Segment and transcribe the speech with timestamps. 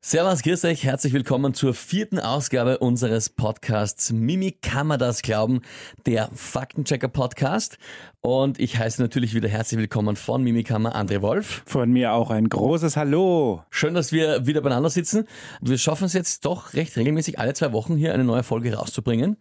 [0.00, 5.62] Servus, grüß euch, herzlich willkommen zur vierten Ausgabe unseres Podcasts Mimi kann man das glauben,
[6.06, 7.78] der Faktenchecker Podcast.
[8.20, 11.62] Und ich heiße natürlich wieder herzlich willkommen von Mimikammer André Wolf.
[11.66, 13.62] Von mir auch ein großes Hallo.
[13.70, 15.24] Schön, dass wir wieder beieinander sitzen.
[15.60, 19.36] Wir schaffen es jetzt doch recht regelmäßig alle zwei Wochen hier eine neue Folge rauszubringen.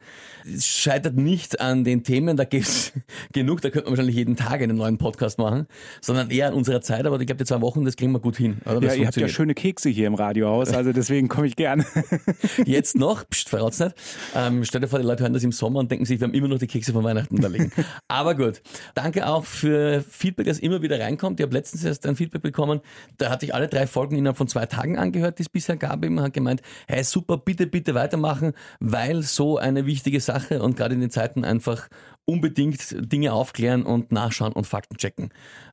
[0.45, 2.93] Es scheitert nicht an den Themen, da gibt es
[3.33, 5.67] genug, da könnte man wahrscheinlich jeden Tag einen neuen Podcast machen,
[6.01, 7.05] sondern eher an unserer Zeit.
[7.05, 8.57] Aber ich glaube, die zwei Wochen, das kriegen wir gut hin.
[8.65, 8.79] Oder?
[8.79, 10.15] Das ja, ihr habt ja schöne Kekse hier im
[10.47, 11.85] Radiohaus, also deswegen komme ich gern.
[12.65, 13.95] Jetzt noch, pst, verrat's nicht.
[14.35, 16.33] Ähm, stell dir vor, die Leute hören das im Sommer und denken sich, wir haben
[16.33, 17.71] immer noch die Kekse von Weihnachten da liegen.
[18.07, 18.61] Aber gut.
[18.95, 21.39] Danke auch für Feedback, das immer wieder reinkommt.
[21.39, 22.81] Ich habe letztens erst ein Feedback bekommen,
[23.17, 26.03] da hatte ich alle drei Folgen innerhalb von zwei Tagen angehört, die es bisher gab.
[26.03, 30.95] Immer hat gemeint, hey super, bitte, bitte weitermachen, weil so eine wichtige Sache und gerade
[30.95, 31.89] in den Zeiten einfach
[32.29, 35.29] unbedingt Dinge aufklären und nachschauen und Fakten checken.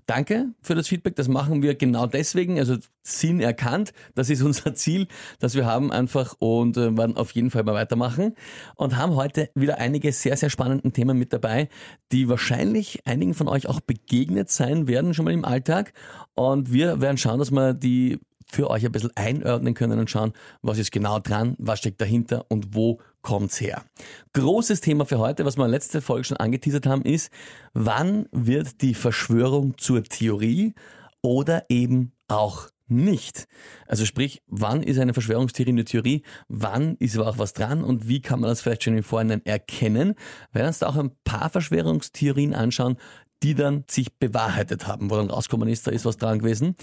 [0.06, 1.16] Danke für das Feedback.
[1.16, 2.58] Das machen wir genau deswegen.
[2.60, 3.92] Also Sinn erkannt.
[4.14, 5.08] Das ist unser Ziel,
[5.40, 8.36] das wir haben einfach und äh, werden auf jeden Fall mal weitermachen
[8.76, 11.68] und haben heute wieder einige sehr, sehr spannenden Themen mit dabei,
[12.12, 15.92] die wahrscheinlich einigen von euch auch begegnet sein werden schon mal im Alltag.
[16.34, 18.20] Und wir werden schauen, dass wir die
[18.54, 22.46] für euch ein bisschen einordnen können und schauen, was ist genau dran, was steckt dahinter
[22.48, 23.84] und wo kommt's her.
[24.32, 27.30] Großes Thema für heute, was wir letzte Folge schon angeteasert haben, ist,
[27.72, 30.74] wann wird die Verschwörung zur Theorie
[31.22, 33.46] oder eben auch nicht.
[33.86, 38.08] Also sprich, wann ist eine Verschwörungstheorie eine Theorie, wann ist aber auch was dran und
[38.08, 40.14] wie kann man das vielleicht schon im Vorhinein erkennen?
[40.52, 42.98] Wir werden uns da auch ein paar Verschwörungstheorien anschauen,
[43.44, 46.76] die dann sich bewahrheitet haben, wo dann rausgekommen ist, da ist was dran gewesen.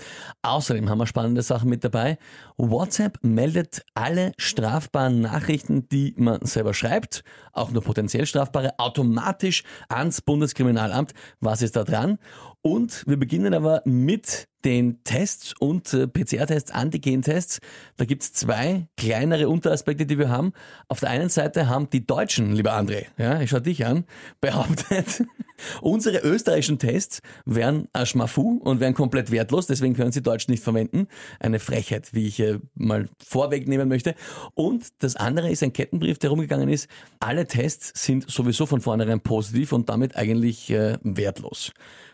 [0.44, 2.20] Außerdem haben wir spannende Sachen mit dabei.
[2.56, 10.22] WhatsApp meldet alle strafbaren Nachrichten, die man selber schreibt, auch nur potenziell strafbare, automatisch ans
[10.22, 11.16] Bundeskriminalamt.
[11.40, 12.20] Was ist da dran?
[12.64, 17.60] Und wir beginnen aber mit den Tests und äh, PCR-Tests, Antigen-Tests.
[17.98, 20.54] Da gibt's zwei kleinere Unteraspekte, die wir haben.
[20.88, 24.06] Auf der einen Seite haben die Deutschen, lieber André, ja, ich schau dich an,
[24.42, 25.24] behauptet,
[25.82, 30.64] unsere österreichischen Tests wären ein Schmafu und wären komplett wertlos, deswegen können sie Deutsch nicht
[30.64, 31.08] verwenden.
[31.40, 34.14] Eine Frechheit, wie ich äh, mal vorwegnehmen möchte.
[34.54, 36.88] Und das andere ist ein Kettenbrief, der rumgegangen ist.
[37.20, 41.74] Alle Tests sind sowieso von vornherein positiv und damit eigentlich äh, wertlos.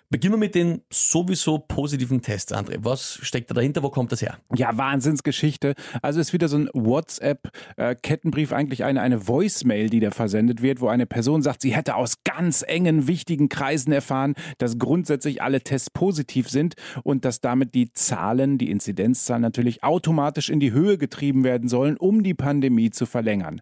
[0.09, 2.77] Beginnen wir mit den sowieso positiven Tests, André.
[2.79, 3.83] Was steckt da dahinter?
[3.83, 4.37] Wo kommt das her?
[4.55, 5.75] Ja, Wahnsinnsgeschichte.
[6.01, 10.87] Also ist wieder so ein WhatsApp-Kettenbrief, eigentlich eine, eine Voicemail, die da versendet wird, wo
[10.87, 15.89] eine Person sagt, sie hätte aus ganz engen, wichtigen Kreisen erfahren, dass grundsätzlich alle Tests
[15.89, 21.43] positiv sind und dass damit die Zahlen, die Inzidenzzahlen natürlich automatisch in die Höhe getrieben
[21.43, 23.59] werden sollen, um die Pandemie zu verlängern.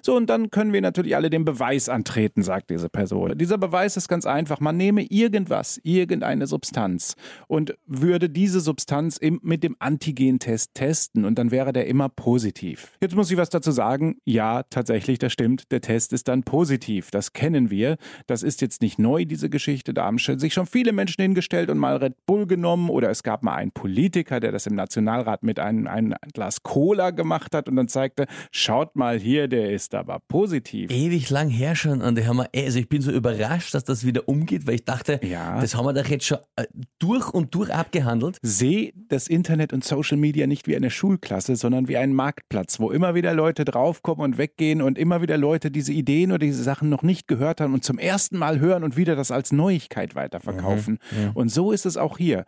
[0.00, 3.36] So, und dann können wir natürlich alle den Beweis antreten, sagt diese Person.
[3.36, 4.60] Dieser Beweis ist ganz einfach.
[4.60, 7.16] Man nehme irgendwas, irgendeine Substanz
[7.46, 12.92] und würde diese Substanz im, mit dem Antigentest testen und dann wäre der immer positiv.
[13.00, 14.18] Jetzt muss ich was dazu sagen.
[14.24, 15.70] Ja, tatsächlich, das stimmt.
[15.72, 17.10] Der Test ist dann positiv.
[17.10, 17.96] Das kennen wir.
[18.26, 19.94] Das ist jetzt nicht neu, diese Geschichte.
[19.94, 23.42] Da haben sich schon viele Menschen hingestellt und mal Red Bull genommen oder es gab
[23.42, 27.76] mal einen Politiker, der das im Nationalrat mit einem, einem Glas Cola gemacht hat und
[27.76, 30.90] dann zeigte, schaut mal hier, der ist aber positiv.
[30.90, 34.28] Ewig lang her schon und haben wir, also ich bin so überrascht, dass das wieder
[34.28, 35.60] umgeht, weil ich dachte, ja.
[35.60, 36.64] das haben wir doch jetzt schon äh,
[36.98, 38.38] durch und durch abgehandelt.
[38.42, 42.90] Sehe das Internet und Social Media nicht wie eine Schulklasse, sondern wie einen Marktplatz, wo
[42.90, 46.88] immer wieder Leute draufkommen und weggehen und immer wieder Leute diese Ideen oder diese Sachen
[46.88, 50.98] noch nicht gehört haben und zum ersten Mal hören und wieder das als Neuigkeit weiterverkaufen.
[51.12, 51.30] Mhm, ja.
[51.34, 52.44] Und so ist es auch hier.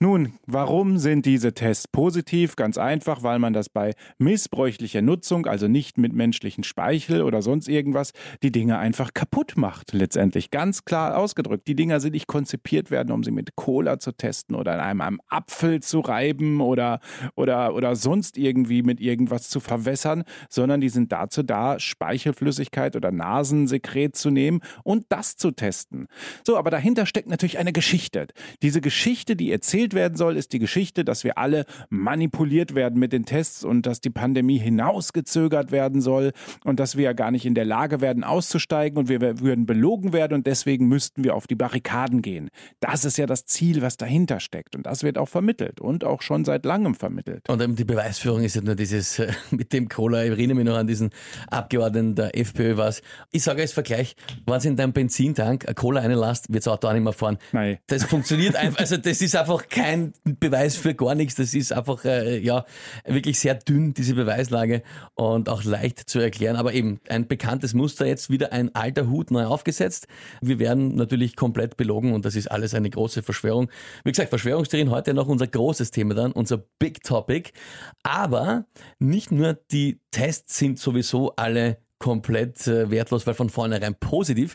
[0.00, 2.54] Nun, warum sind diese Tests positiv?
[2.54, 7.68] Ganz einfach, weil man das bei missbräuchlicher Nutzung, also nicht mit menschlichen Speichel oder sonst
[7.68, 8.12] irgendwas,
[8.44, 9.92] die Dinge einfach kaputt macht.
[9.92, 11.66] Letztendlich ganz klar ausgedrückt.
[11.66, 15.00] Die Dinger sind nicht konzipiert werden, um sie mit Cola zu testen oder in einem,
[15.00, 17.00] einem Apfel zu reiben oder,
[17.34, 23.10] oder, oder sonst irgendwie mit irgendwas zu verwässern, sondern die sind dazu da, Speichelflüssigkeit oder
[23.10, 26.06] Nasensekret zu nehmen und das zu testen.
[26.46, 28.26] So, aber dahinter steckt natürlich eine Geschichte.
[28.62, 33.12] Diese Geschichte, die erzählt werden soll, ist die Geschichte, dass wir alle manipuliert werden mit
[33.12, 36.32] den Tests und dass die Pandemie hinausgezögert werden soll
[36.64, 40.12] und dass wir ja gar nicht in der Lage werden auszusteigen und wir würden belogen
[40.12, 42.50] werden und deswegen müssten wir auf die Barrikaden gehen.
[42.80, 46.22] Das ist ja das Ziel, was dahinter steckt und das wird auch vermittelt und auch
[46.22, 47.48] schon seit langem vermittelt.
[47.48, 50.24] Und die Beweisführung ist ja nur dieses äh, mit dem Cola.
[50.24, 51.10] Ich erinnere mich noch an diesen
[51.48, 53.02] Abgeordneten der FPÖ was.
[53.30, 54.16] Ich sage als Vergleich,
[54.46, 57.38] wenn Sie in deinem Benzintank eine Cola einlasst, wird das Auto auch nicht mehr fahren.
[57.52, 57.78] Nein.
[57.86, 61.36] Das funktioniert einfach, also das ist einfach kein Beweis für gar nichts.
[61.36, 62.64] Das ist einfach äh, ja
[63.04, 64.82] wirklich sehr dünn, diese Beweislage
[65.14, 66.56] und auch leicht zu erklären.
[66.56, 70.06] Aber eben ein bekanntes Muster, jetzt wieder ein alter Hut neu aufgesetzt.
[70.40, 73.70] Wir werden natürlich komplett belogen und das ist ist alles eine große Verschwörung.
[74.04, 77.50] Wie gesagt, Verschwörungstheorien heute noch unser großes Thema dann, unser Big Topic.
[78.02, 78.66] Aber
[78.98, 84.54] nicht nur die Tests sind sowieso alle komplett äh, wertlos, weil von vornherein positiv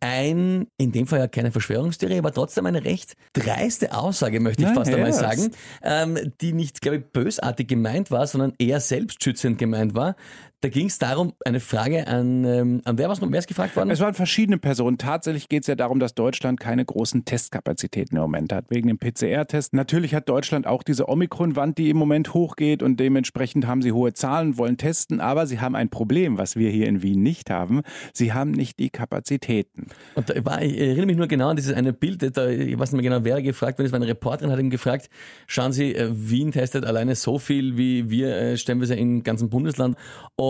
[0.00, 4.68] ein, in dem Fall ja keine Verschwörungstheorie, aber trotzdem eine recht dreiste Aussage, möchte ich
[4.68, 5.50] Na, fast einmal sagen,
[5.82, 10.14] ähm, die nicht, glaube ich, bösartig gemeint war, sondern eher selbstschützend gemeint war.
[10.60, 13.92] Da ging es darum, eine Frage an, ähm, an wer, was, wer ist gefragt worden?
[13.92, 14.98] Es waren verschiedene Personen.
[14.98, 18.98] Tatsächlich geht es ja darum, dass Deutschland keine großen Testkapazitäten im Moment hat, wegen dem
[18.98, 19.72] PCR-Test.
[19.72, 24.14] Natürlich hat Deutschland auch diese Omikron-Wand, die im Moment hochgeht und dementsprechend haben sie hohe
[24.14, 27.82] Zahlen, wollen testen, aber sie haben ein Problem, was wir hier in Wien nicht haben.
[28.12, 29.86] Sie haben nicht die Kapazitäten.
[30.16, 32.90] Und da war, ich erinnere mich nur genau an dieses eine Bild, da, ich weiß
[32.90, 35.08] nicht mehr genau, wer gefragt wurde, es war eine Reporterin, hat ihn gefragt,
[35.46, 38.96] schauen Sie, äh, Wien testet alleine so viel, wie wir äh, stellen wir es ja
[38.96, 39.96] im ganzen Bundesland.
[40.34, 40.47] Und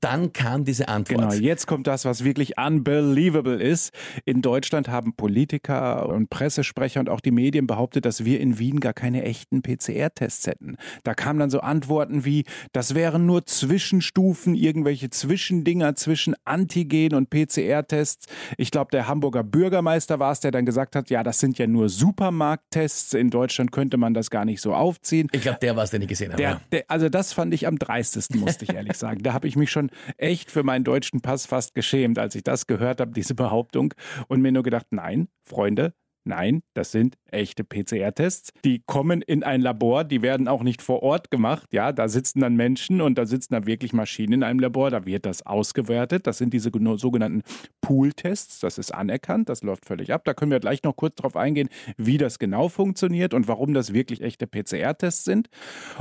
[0.00, 1.20] dann kam diese Antwort.
[1.20, 3.92] Genau, jetzt kommt das, was wirklich unbelievable ist.
[4.24, 8.80] In Deutschland haben Politiker und Pressesprecher und auch die Medien behauptet, dass wir in Wien
[8.80, 10.76] gar keine echten PCR-Tests hätten.
[11.04, 17.30] Da kamen dann so Antworten wie, das wären nur Zwischenstufen, irgendwelche Zwischendinger zwischen Antigen und
[17.30, 18.26] PCR-Tests.
[18.56, 21.66] Ich glaube, der Hamburger Bürgermeister war es, der dann gesagt hat, ja, das sind ja
[21.66, 23.14] nur Supermarkttests.
[23.14, 25.28] In Deutschland könnte man das gar nicht so aufziehen.
[25.32, 26.42] Ich glaube, der war es, den ich gesehen habe.
[26.42, 29.22] Der, der, also das fand ich am dreistesten, musste ich ehrlich sagen.
[29.22, 32.66] Da habe ich mich schon echt für meinen deutschen Pass fast geschämt, als ich das
[32.66, 33.94] gehört habe, diese Behauptung.
[34.26, 35.94] Und mir nur gedacht, nein, Freunde,
[36.26, 38.50] Nein, das sind echte PCR-Tests.
[38.64, 41.68] Die kommen in ein Labor, die werden auch nicht vor Ort gemacht.
[41.72, 44.90] Ja, da sitzen dann Menschen und da sitzen dann wirklich Maschinen in einem Labor.
[44.90, 46.26] Da wird das ausgewertet.
[46.26, 47.42] Das sind diese sogenannten
[47.80, 48.58] Pool-Tests.
[48.58, 50.22] Das ist anerkannt, das läuft völlig ab.
[50.24, 53.92] Da können wir gleich noch kurz drauf eingehen, wie das genau funktioniert und warum das
[53.92, 55.48] wirklich echte PCR-Tests sind.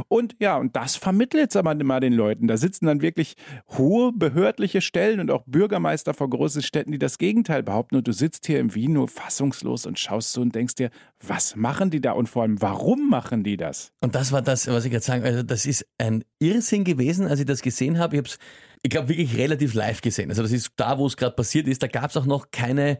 [0.07, 2.47] Und ja, und das vermittelt jetzt aber immer den Leuten.
[2.47, 3.35] Da sitzen dann wirklich
[3.77, 7.95] hohe behördliche Stellen und auch Bürgermeister von großen Städten, die das Gegenteil behaupten.
[7.95, 10.89] Und du sitzt hier im Wien nur fassungslos und schaust so und denkst dir,
[11.25, 13.91] was machen die da und vor allem, warum machen die das?
[14.01, 17.39] Und das war das, was ich gerade sagen Also das ist ein Irrsinn gewesen, als
[17.39, 18.15] ich das gesehen habe.
[18.15, 18.37] Ich habe es,
[18.83, 20.29] ich glaube, wirklich relativ live gesehen.
[20.29, 21.81] Also das ist da, wo es gerade passiert ist.
[21.81, 22.99] Da gab es auch noch keine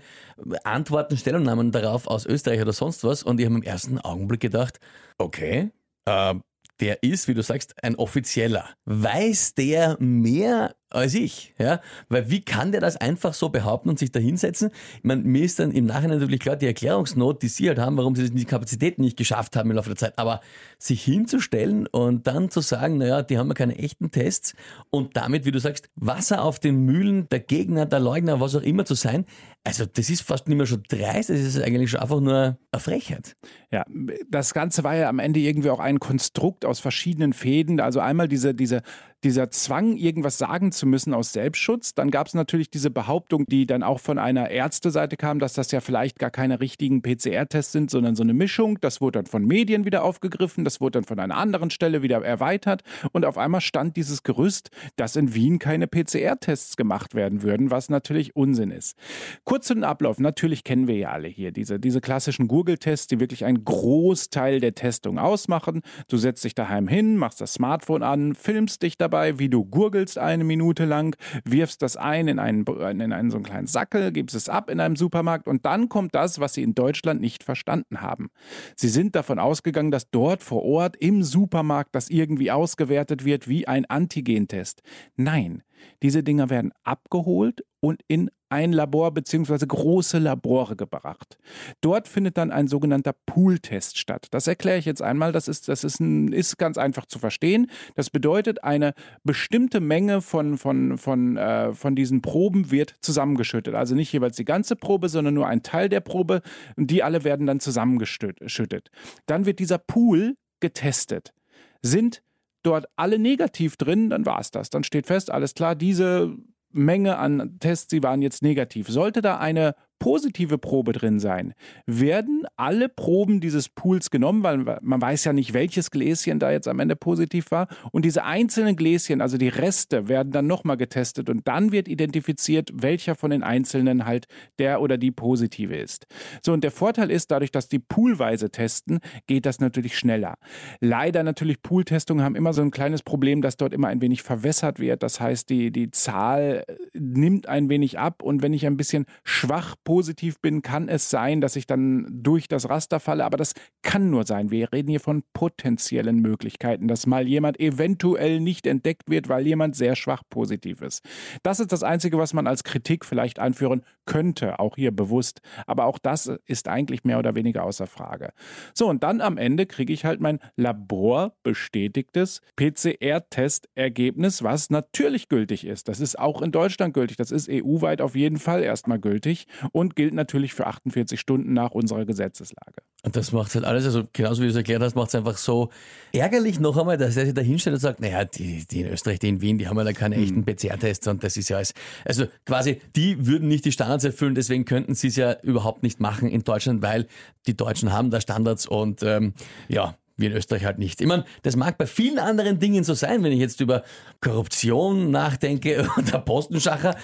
[0.64, 3.24] Antworten, Stellungnahmen darauf aus Österreich oder sonst was.
[3.24, 4.80] Und ich habe im ersten Augenblick gedacht,
[5.18, 5.72] okay,
[6.06, 6.36] äh,
[6.80, 8.70] der ist, wie du sagst, ein Offizieller.
[8.86, 11.54] Weiß der mehr als ich?
[11.58, 11.82] Ja?
[12.10, 14.72] Weil wie kann der das einfach so behaupten und sich da hinsetzen?
[14.98, 17.98] Ich meine, mir ist dann im Nachhinein natürlich klar, die Erklärungsnot, die sie halt haben,
[17.98, 20.18] warum sie die Kapazitäten nicht geschafft haben im Laufe der Zeit.
[20.18, 20.42] Aber
[20.78, 24.54] sich hinzustellen und dann zu sagen, naja, die haben ja keine echten Tests
[24.90, 28.62] und damit, wie du sagst, Wasser auf den Mühlen der Gegner, der Leugner, was auch
[28.62, 29.26] immer zu sein,
[29.66, 32.80] also das ist fast nicht mehr schon dreist, das ist eigentlich schon einfach nur eine
[32.80, 33.36] Frechheit.
[33.72, 33.84] Ja,
[34.30, 37.80] das Ganze war ja am Ende irgendwie auch ein Konstrukt aus verschiedenen Fäden.
[37.80, 38.84] Also einmal diese, diese,
[39.26, 41.96] dieser Zwang, irgendwas sagen zu müssen aus Selbstschutz.
[41.96, 45.72] Dann gab es natürlich diese Behauptung, die dann auch von einer Ärzteseite kam, dass das
[45.72, 48.80] ja vielleicht gar keine richtigen PCR-Tests sind, sondern so eine Mischung.
[48.82, 52.24] Das wurde dann von Medien wieder aufgegriffen, das wurde dann von einer anderen Stelle wieder
[52.24, 52.84] erweitert.
[53.14, 57.90] Und auf einmal stand dieses Gerüst, dass in Wien keine PCR-Tests gemacht werden würden, was
[57.90, 58.96] natürlich Unsinn ist.
[59.44, 60.20] Kurz zu den Ablauf.
[60.20, 64.76] Natürlich kennen wir ja alle hier diese, diese klassischen Google-Tests, die wirklich einen Großteil der
[64.76, 65.82] Testung ausmachen.
[66.10, 70.18] Du setzt dich daheim hin, machst das Smartphone an, filmst dich dabei, wie du gurgelst
[70.18, 74.36] eine Minute lang, wirfst das ein in einen, in einen so einen kleinen Sackel, gibst
[74.36, 78.02] es ab in einem Supermarkt und dann kommt das, was sie in Deutschland nicht verstanden
[78.02, 78.30] haben.
[78.76, 83.68] Sie sind davon ausgegangen, dass dort vor Ort im Supermarkt das irgendwie ausgewertet wird wie
[83.68, 84.82] ein Antigentest.
[85.16, 85.64] Nein,
[86.04, 89.66] diese Dinger werden abgeholt und in ein Labor bzw.
[89.66, 91.38] große Labore gebracht.
[91.82, 94.28] Dort findet dann ein sogenannter Pool-Test statt.
[94.32, 95.34] Das erkläre ich jetzt einmal.
[95.34, 97.70] Das ist, das ist, ein, ist ganz einfach zu verstehen.
[97.96, 98.94] Das bedeutet, eine
[99.26, 103.76] bestimmte Menge von, von, von, äh, von diesen Proben wird zusammengeschüttet.
[103.76, 106.42] Also nicht jeweils die ganze Probe, sondern nur ein Teil der Probe.
[106.78, 108.90] Die alle werden dann zusammengeschüttet.
[109.26, 111.34] Dann wird dieser Pool getestet.
[111.82, 112.22] Sind
[112.64, 114.70] dort alle negativ drin, dann war es das.
[114.70, 116.36] Dann steht fest, alles klar, diese
[116.76, 118.88] Menge an Tests, sie waren jetzt negativ.
[118.90, 121.54] Sollte da eine positive Probe drin sein,
[121.86, 126.68] werden alle Proben dieses Pools genommen, weil man weiß ja nicht, welches Gläschen da jetzt
[126.68, 127.68] am Ende positiv war.
[127.92, 132.72] Und diese einzelnen Gläschen, also die Reste, werden dann nochmal getestet und dann wird identifiziert,
[132.74, 134.26] welcher von den einzelnen halt
[134.60, 136.06] der oder die positive ist.
[136.44, 140.36] So, und der Vorteil ist, dadurch, dass die poolweise testen, geht das natürlich schneller.
[140.80, 144.80] Leider natürlich, Pooltestungen haben immer so ein kleines Problem, dass dort immer ein wenig verwässert
[144.80, 145.04] wird.
[145.04, 149.76] Das heißt, die, die Zahl nimmt ein wenig ab und wenn ich ein bisschen schwach
[149.86, 153.24] positiv bin, kann es sein, dass ich dann durch das Raster falle.
[153.24, 154.52] Aber das kann nur sein.
[154.52, 159.78] Wir reden hier von potenziellen Möglichkeiten, dass mal jemand eventuell nicht entdeckt wird, weil jemand
[159.78, 161.06] sehr schwach positiv ist.
[161.44, 165.42] Das ist das Einzige, was man als Kritik vielleicht einführen könnte, auch hier bewusst.
[165.68, 168.34] Aber auch das ist eigentlich mehr oder weniger außer Frage.
[168.74, 175.88] So, und dann am Ende kriege ich halt mein laborbestätigtes PCR-Testergebnis, was natürlich gültig ist.
[175.88, 177.18] Das ist auch in Deutschland gültig.
[177.18, 181.72] Das ist EU-weit auf jeden Fall erstmal gültig und gilt natürlich für 48 Stunden nach
[181.72, 182.82] unserer Gesetzeslage.
[183.04, 185.36] Und das macht halt alles, also genauso wie du es erklärt hast, macht es einfach
[185.36, 185.70] so
[186.14, 189.20] ärgerlich noch einmal, dass er sich da hinstellt und sagt, naja, die, die in Österreich,
[189.20, 190.24] die in Wien, die haben ja da keine hm.
[190.24, 191.74] echten PCR-Tests und das ist ja alles.
[192.06, 196.00] Also quasi, die würden nicht die Standards erfüllen, deswegen könnten sie es ja überhaupt nicht
[196.00, 197.06] machen in Deutschland, weil
[197.46, 199.34] die Deutschen haben da Standards und ähm,
[199.68, 201.02] ja, wir in Österreich halt nicht.
[201.02, 203.84] Ich meine, das mag bei vielen anderen Dingen so sein, wenn ich jetzt über
[204.22, 206.96] Korruption nachdenke oder Postenschacher,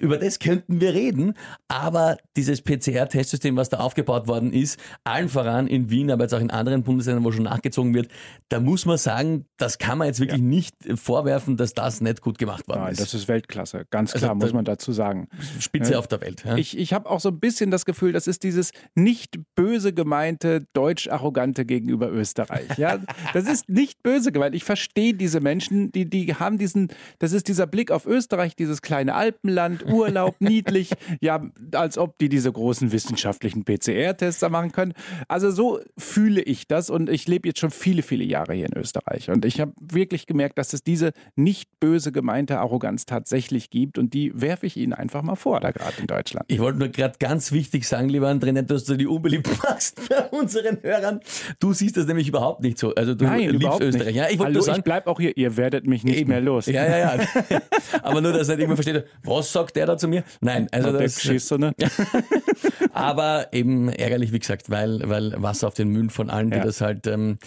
[0.00, 1.34] über das könnten wir reden,
[1.68, 6.40] aber dieses PCR-Testsystem, was da aufgebaut worden ist, allen voran in Wien, aber jetzt auch
[6.40, 8.08] in anderen Bundesländern, wo schon nachgezogen wird,
[8.48, 10.46] da muss man sagen, das kann man jetzt wirklich ja.
[10.46, 13.00] nicht vorwerfen, dass das nicht gut gemacht worden Nein, ist.
[13.00, 15.28] das ist Weltklasse, ganz also klar, also, muss man dazu sagen.
[15.58, 15.98] Spitze ja.
[15.98, 16.44] auf der Welt.
[16.44, 16.56] Ja?
[16.56, 20.66] Ich, ich habe auch so ein bisschen das Gefühl, das ist dieses nicht böse gemeinte,
[20.72, 22.35] deutsch-arrogante gegenüber Österreich.
[22.36, 22.78] Österreich.
[22.78, 22.98] Ja,
[23.32, 24.54] das ist nicht böse gemeint.
[24.54, 26.88] Ich verstehe diese Menschen, die, die haben diesen,
[27.18, 30.90] das ist dieser Blick auf Österreich, dieses kleine Alpenland, Urlaub, niedlich,
[31.20, 34.94] ja, als ob die diese großen wissenschaftlichen PCR-Tests da machen können.
[35.28, 38.76] Also so fühle ich das und ich lebe jetzt schon viele, viele Jahre hier in
[38.76, 43.98] Österreich und ich habe wirklich gemerkt, dass es diese nicht böse gemeinte Arroganz tatsächlich gibt
[43.98, 46.46] und die werfe ich Ihnen einfach mal vor, da gerade in Deutschland.
[46.48, 50.26] Ich wollte nur gerade ganz wichtig sagen, lieber André, dass du die unbeliebt machst bei
[50.28, 51.20] unseren Hörern.
[51.58, 52.94] Du siehst das nämlich mich überhaupt nicht so.
[52.94, 54.06] Also du Nein, liebst Österreich.
[54.06, 54.16] Nicht.
[54.16, 55.36] Ja, ich Hallo, sagen, ich bleib auch hier.
[55.36, 56.30] Ihr werdet mich nicht Eben.
[56.30, 56.66] mehr los.
[56.66, 57.60] Ja, ja, ja.
[58.02, 60.24] Aber nur, dass nicht irgendwer versteht, was sagt der da zu mir?
[60.40, 61.20] Nein, also das.
[61.20, 61.72] Schießt, ne?
[62.92, 66.64] Aber eben ärgerlich, wie gesagt, weil, weil Wasser auf den Mühlen von allen, die ja.
[66.64, 67.38] das halt ähm,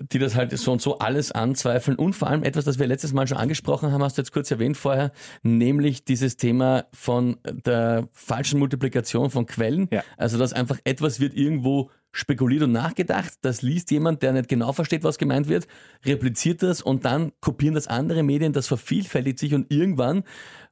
[0.00, 3.12] die das halt so und so alles anzweifeln und vor allem etwas, das wir letztes
[3.12, 5.12] Mal schon angesprochen haben, hast du jetzt kurz erwähnt vorher,
[5.42, 9.88] nämlich dieses Thema von der falschen Multiplikation von Quellen.
[9.90, 10.02] Ja.
[10.16, 14.72] Also, dass einfach etwas wird irgendwo spekuliert und nachgedacht, das liest jemand, der nicht genau
[14.72, 15.66] versteht, was gemeint wird,
[16.04, 20.24] repliziert das und dann kopieren das andere Medien, das vervielfältigt sich und irgendwann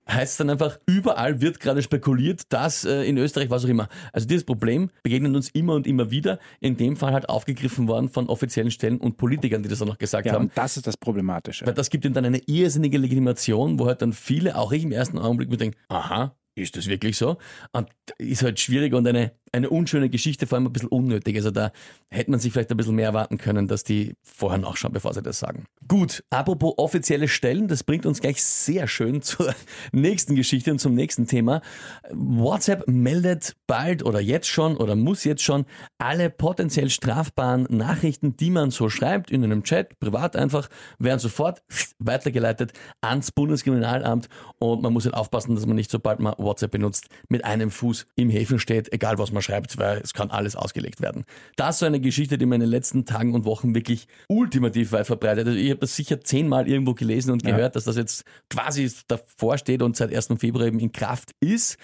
[0.09, 3.89] heißt dann einfach, überall wird gerade spekuliert, dass äh, in Österreich, was auch immer.
[4.13, 8.09] Also dieses Problem begegnet uns immer und immer wieder, in dem Fall halt aufgegriffen worden
[8.09, 10.47] von offiziellen Stellen und Politikern, die das auch noch gesagt ja, haben.
[10.47, 11.67] Und das ist das Problematische.
[11.67, 14.93] Weil das gibt ihnen dann eine irrsinnige Legitimation, wo halt dann viele, auch ich im
[14.93, 17.39] ersten Augenblick, mir denken, aha, ist das wirklich so?
[17.73, 21.37] Und ist halt schwierig und eine eine unschöne Geschichte, vor allem ein bisschen unnötig.
[21.37, 21.73] Also da
[22.11, 25.23] hätte man sich vielleicht ein bisschen mehr erwarten können, dass die vorher nachschauen, bevor sie
[25.23, 25.67] das sagen.
[25.87, 29.55] Gut, apropos offizielle Stellen, das bringt uns gleich sehr schön zur
[29.93, 31.63] nächsten Geschichte und zum nächsten Thema.
[32.11, 35.67] WhatsApp meldet bald oder jetzt schon oder muss jetzt schon
[35.99, 40.69] alle potenziell strafbaren Nachrichten, die man so schreibt, in einem Chat, privat einfach,
[40.99, 41.63] werden sofort
[41.99, 47.09] weitergeleitet ans Bundeskriminalamt und man muss halt aufpassen, dass man nicht, sobald man WhatsApp benutzt,
[47.29, 51.01] mit einem Fuß im Häfen steht, egal was man schreibt, weil es kann alles ausgelegt
[51.01, 51.25] werden.
[51.57, 54.93] Das ist so eine Geschichte, die mir in den letzten Tagen und Wochen wirklich ultimativ
[54.93, 55.47] weit verbreitet.
[55.47, 57.69] Also ich habe das sicher zehnmal irgendwo gelesen und gehört, ja.
[57.69, 60.29] dass das jetzt quasi davor steht und seit 1.
[60.39, 61.79] Februar eben in Kraft ist.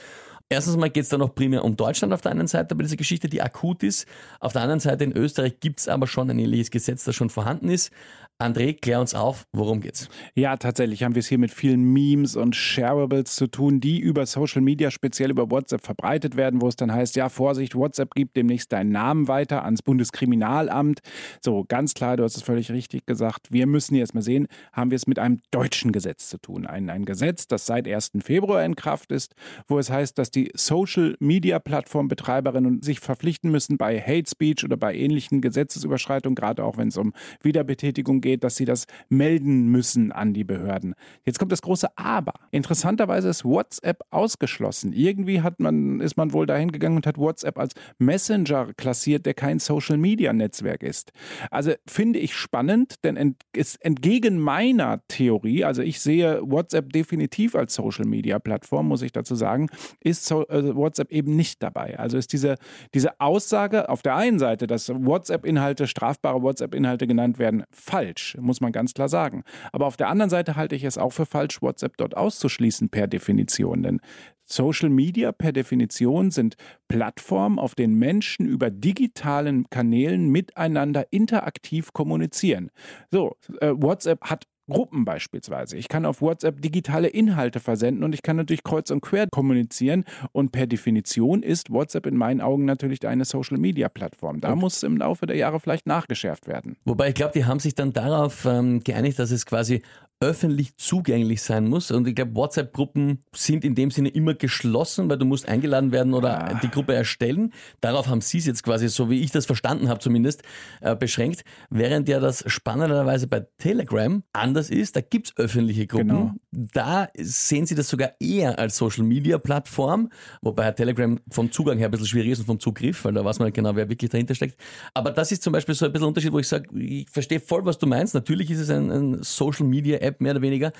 [0.52, 2.97] Erstens mal geht es da noch primär um Deutschland auf der einen Seite bei dieser
[2.97, 4.09] Geschichte, die akut ist.
[4.40, 7.31] Auf der anderen Seite in Österreich gibt es aber schon ein ähnliches Gesetz, das schon
[7.31, 7.93] vorhanden ist.
[8.40, 10.09] André, klär uns auf, worum geht's?
[10.35, 14.25] Ja, tatsächlich haben wir es hier mit vielen Memes und Shareables zu tun, die über
[14.25, 18.38] Social Media, speziell über WhatsApp verbreitet werden, wo es dann heißt, ja, Vorsicht, WhatsApp gibt
[18.38, 21.00] demnächst deinen Namen weiter ans Bundeskriminalamt.
[21.44, 23.49] So, ganz klar, du hast es völlig richtig gesagt.
[23.50, 26.66] Wir müssen jetzt mal sehen, haben wir es mit einem deutschen Gesetz zu tun.
[26.66, 28.12] Ein, ein Gesetz, das seit 1.
[28.23, 29.35] Februar in Kraft ist,
[29.68, 34.78] wo es heißt, dass die Social Media Plattformbetreiberinnen sich verpflichten müssen bei Hate Speech oder
[34.78, 39.68] bei ähnlichen Gesetzesüberschreitungen, gerade auch wenn es um Wiederbetätigung geht geht, dass sie das melden
[39.68, 40.94] müssen an die Behörden.
[41.25, 42.34] Jetzt kommt das große Aber.
[42.52, 44.92] Interessanterweise ist WhatsApp ausgeschlossen.
[44.92, 49.34] Irgendwie hat man, ist man wohl dahin gegangen und hat WhatsApp als Messenger klassiert, der
[49.34, 51.12] kein Social-Media-Netzwerk ist.
[51.50, 57.56] Also finde ich spannend, denn ent, ist entgegen meiner Theorie, also ich sehe WhatsApp definitiv
[57.56, 59.68] als Social-Media-Plattform, muss ich dazu sagen,
[60.00, 61.99] ist so, äh, WhatsApp eben nicht dabei.
[61.99, 62.54] Also ist diese,
[62.94, 68.60] diese Aussage auf der einen Seite, dass WhatsApp-Inhalte, strafbare WhatsApp-Inhalte genannt werden, falsch falsch, muss
[68.60, 69.44] man ganz klar sagen.
[69.72, 73.06] Aber auf der anderen Seite halte ich es auch für falsch, WhatsApp dort auszuschließen per
[73.06, 73.82] Definition.
[73.82, 74.00] Denn
[74.44, 76.56] Social Media per Definition sind
[76.88, 82.70] Plattformen, auf denen Menschen über digitalen Kanälen miteinander interaktiv kommunizieren.
[83.10, 85.76] So, äh, WhatsApp hat Gruppen beispielsweise.
[85.76, 90.04] Ich kann auf WhatsApp digitale Inhalte versenden und ich kann natürlich kreuz und quer kommunizieren.
[90.32, 94.40] Und per Definition ist WhatsApp in meinen Augen natürlich eine Social-Media-Plattform.
[94.40, 94.60] Da okay.
[94.60, 96.76] muss im Laufe der Jahre vielleicht nachgeschärft werden.
[96.84, 99.82] Wobei ich glaube, die haben sich dann darauf ähm, geeinigt, dass es quasi
[100.22, 101.90] öffentlich zugänglich sein muss.
[101.90, 106.12] Und ich glaube, WhatsApp-Gruppen sind in dem Sinne immer geschlossen, weil du musst eingeladen werden
[106.12, 106.60] oder ah.
[106.62, 107.54] die Gruppe erstellen.
[107.80, 110.42] Darauf haben sie es jetzt quasi, so wie ich das verstanden habe zumindest,
[110.82, 111.42] äh, beschränkt.
[111.70, 116.08] Während ja das spannenderweise bei Telegram anders ist, da gibt's öffentliche Gruppen.
[116.08, 116.32] Genau.
[116.52, 120.10] Da sehen sie das sogar eher als Social-Media-Plattform,
[120.42, 123.38] wobei Telegram vom Zugang her ein bisschen schwierig ist und vom Zugriff, weil da weiß
[123.38, 124.60] man nicht genau, wer wirklich dahinter steckt.
[124.92, 127.64] Aber das ist zum Beispiel so ein bisschen Unterschied, wo ich sage, ich verstehe voll,
[127.64, 128.14] was du meinst.
[128.14, 130.73] Natürlich ist es ein, ein Social-Media-App, App mehr oder weniger.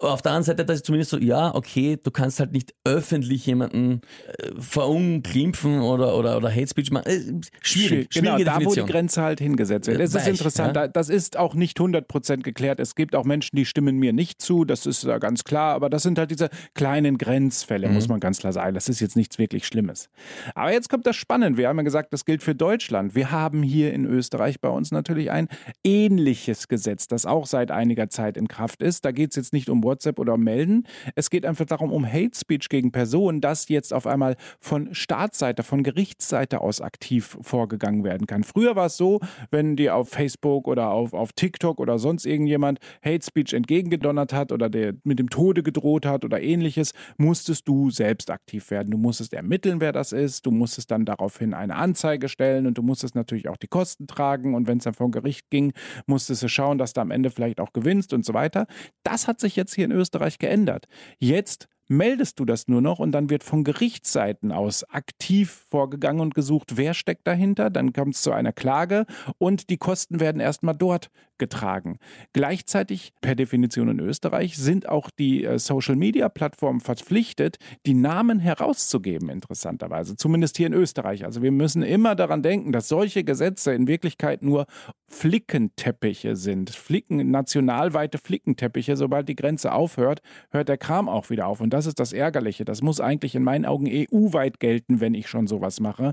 [0.00, 3.44] Auf der anderen Seite, das ist zumindest so, ja, okay, du kannst halt nicht öffentlich
[3.44, 4.00] jemanden
[4.38, 7.06] äh, verunglimpfen oder, oder, oder Hate Speech machen.
[7.06, 10.00] Äh, schwierig, genau, da wo die Grenze halt hingesetzt wird.
[10.00, 10.88] Das ist interessant, ja?
[10.88, 12.80] das ist auch nicht 100% geklärt.
[12.80, 15.90] Es gibt auch Menschen, die stimmen mir nicht zu, das ist da ganz klar, aber
[15.90, 17.94] das sind halt diese kleinen Grenzfälle, mhm.
[17.94, 18.74] muss man ganz klar sagen.
[18.74, 20.08] Das ist jetzt nichts wirklich Schlimmes.
[20.54, 21.58] Aber jetzt kommt das Spannende.
[21.58, 23.14] Wir haben ja gesagt, das gilt für Deutschland.
[23.14, 25.48] Wir haben hier in Österreich bei uns natürlich ein
[25.84, 29.04] ähnliches Gesetz, das auch seit einiger Zeit in Kraft ist.
[29.04, 30.84] Da geht es jetzt nicht um WhatsApp oder melden.
[31.16, 35.62] Es geht einfach darum, um Hate Speech gegen Personen, das jetzt auf einmal von Staatsseite,
[35.62, 38.44] von Gerichtsseite aus aktiv vorgegangen werden kann.
[38.44, 39.20] Früher war es so,
[39.50, 44.52] wenn dir auf Facebook oder auf, auf TikTok oder sonst irgendjemand Hate Speech entgegengedonnert hat
[44.52, 48.90] oder der mit dem Tode gedroht hat oder ähnliches, musstest du selbst aktiv werden.
[48.90, 50.46] Du musstest ermitteln, wer das ist.
[50.46, 54.54] Du musstest dann daraufhin eine Anzeige stellen und du musstest natürlich auch die Kosten tragen.
[54.54, 55.72] Und wenn es dann vor Gericht ging,
[56.06, 58.66] musstest du schauen, dass du am Ende vielleicht auch gewinnst und so weiter.
[59.02, 60.86] Das hat sich jetzt hier in Österreich geändert.
[61.18, 66.34] Jetzt meldest du das nur noch und dann wird von Gerichtsseiten aus aktiv vorgegangen und
[66.34, 67.68] gesucht, wer steckt dahinter.
[67.68, 69.06] Dann kommt es zu einer Klage
[69.38, 71.98] und die Kosten werden erstmal dort getragen.
[72.32, 77.56] Gleichzeitig, per Definition in Österreich, sind auch die äh, Social-Media-Plattformen verpflichtet,
[77.86, 80.14] die Namen herauszugeben, interessanterweise.
[80.16, 81.24] Zumindest hier in Österreich.
[81.24, 84.66] Also wir müssen immer daran denken, dass solche Gesetze in Wirklichkeit nur
[85.08, 86.70] Flickenteppiche sind.
[86.70, 88.96] Flicken, nationalweite Flickenteppiche.
[88.96, 90.20] Sobald die Grenze aufhört,
[90.50, 91.60] hört der Kram auch wieder auf.
[91.60, 92.64] Und das ist das Ärgerliche.
[92.64, 96.12] Das muss eigentlich in meinen Augen EU-weit gelten, wenn ich schon sowas mache.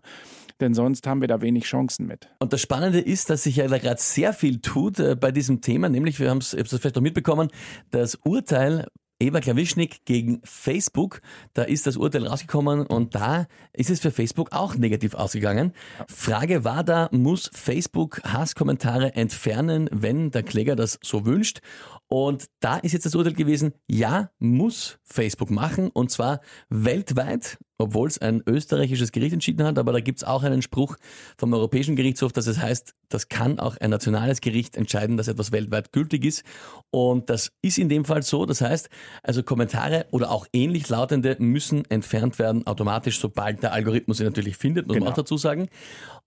[0.59, 2.29] Denn sonst haben wir da wenig Chancen mit.
[2.39, 5.89] Und das Spannende ist, dass sich ja gerade sehr viel tut äh, bei diesem Thema,
[5.89, 7.49] nämlich, wir haben es vielleicht noch mitbekommen,
[7.91, 8.87] das Urteil
[9.19, 11.21] Eva Klawischnik gegen Facebook.
[11.53, 15.73] Da ist das Urteil rausgekommen und da ist es für Facebook auch negativ ausgegangen.
[16.07, 21.61] Frage war da, muss Facebook Hasskommentare entfernen, wenn der Kläger das so wünscht?
[22.09, 26.39] Und da ist jetzt das Urteil gewesen, ja, muss Facebook machen und zwar
[26.69, 30.95] weltweit, obwohl es ein österreichisches Gericht entschieden hat, aber da gibt es auch einen Spruch
[31.37, 35.51] vom Europäischen Gerichtshof, dass es heißt, das kann auch ein nationales Gericht entscheiden, dass etwas
[35.51, 36.43] weltweit gültig ist.
[36.91, 38.45] Und das ist in dem Fall so.
[38.45, 38.89] Das heißt,
[39.21, 44.55] also Kommentare oder auch ähnlich lautende müssen entfernt werden, automatisch, sobald der Algorithmus sie natürlich
[44.55, 45.05] findet, muss genau.
[45.05, 45.67] man auch dazu sagen.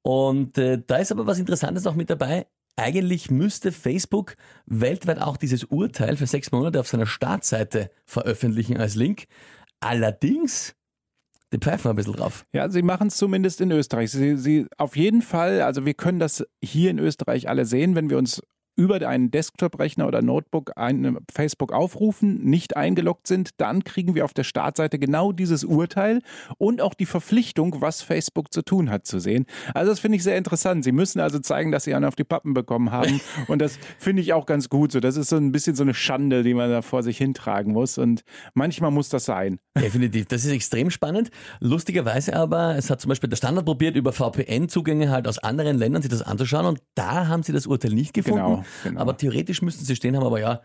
[0.03, 2.47] Und äh, da ist aber was Interessantes auch mit dabei
[2.81, 8.95] eigentlich müsste Facebook weltweit auch dieses Urteil für sechs Monate auf seiner Startseite veröffentlichen als
[8.95, 9.27] Link.
[9.81, 10.75] Allerdings
[11.53, 12.47] die pfeifen ein bisschen drauf.
[12.53, 14.13] Ja, sie machen es zumindest in Österreich.
[14.13, 18.09] Sie, sie auf jeden Fall, also wir können das hier in Österreich alle sehen, wenn
[18.09, 18.41] wir uns
[18.81, 24.33] über einen Desktop-Rechner oder Notebook ein, Facebook aufrufen, nicht eingeloggt sind, dann kriegen wir auf
[24.33, 26.23] der Startseite genau dieses Urteil
[26.57, 29.45] und auch die Verpflichtung, was Facebook zu tun hat, zu sehen.
[29.75, 30.83] Also das finde ich sehr interessant.
[30.83, 34.23] Sie müssen also zeigen, dass sie einen auf die Pappen bekommen haben und das finde
[34.23, 34.93] ich auch ganz gut.
[34.93, 37.75] So, das ist so ein bisschen so eine Schande, die man da vor sich hintragen
[37.75, 38.23] muss und
[38.55, 39.59] manchmal muss das sein.
[39.79, 40.25] Definitiv.
[40.29, 41.31] Das ist extrem spannend.
[41.61, 46.01] Lustigerweise aber, es hat zum Beispiel der Standard probiert, über VPN-Zugänge halt aus anderen Ländern
[46.01, 48.39] sich das anzuschauen und da haben sie das Urteil nicht gefunden.
[48.39, 48.65] Genau.
[48.85, 49.01] Genau.
[49.01, 50.61] Aber theoretisch müssten sie stehen haben, aber ja,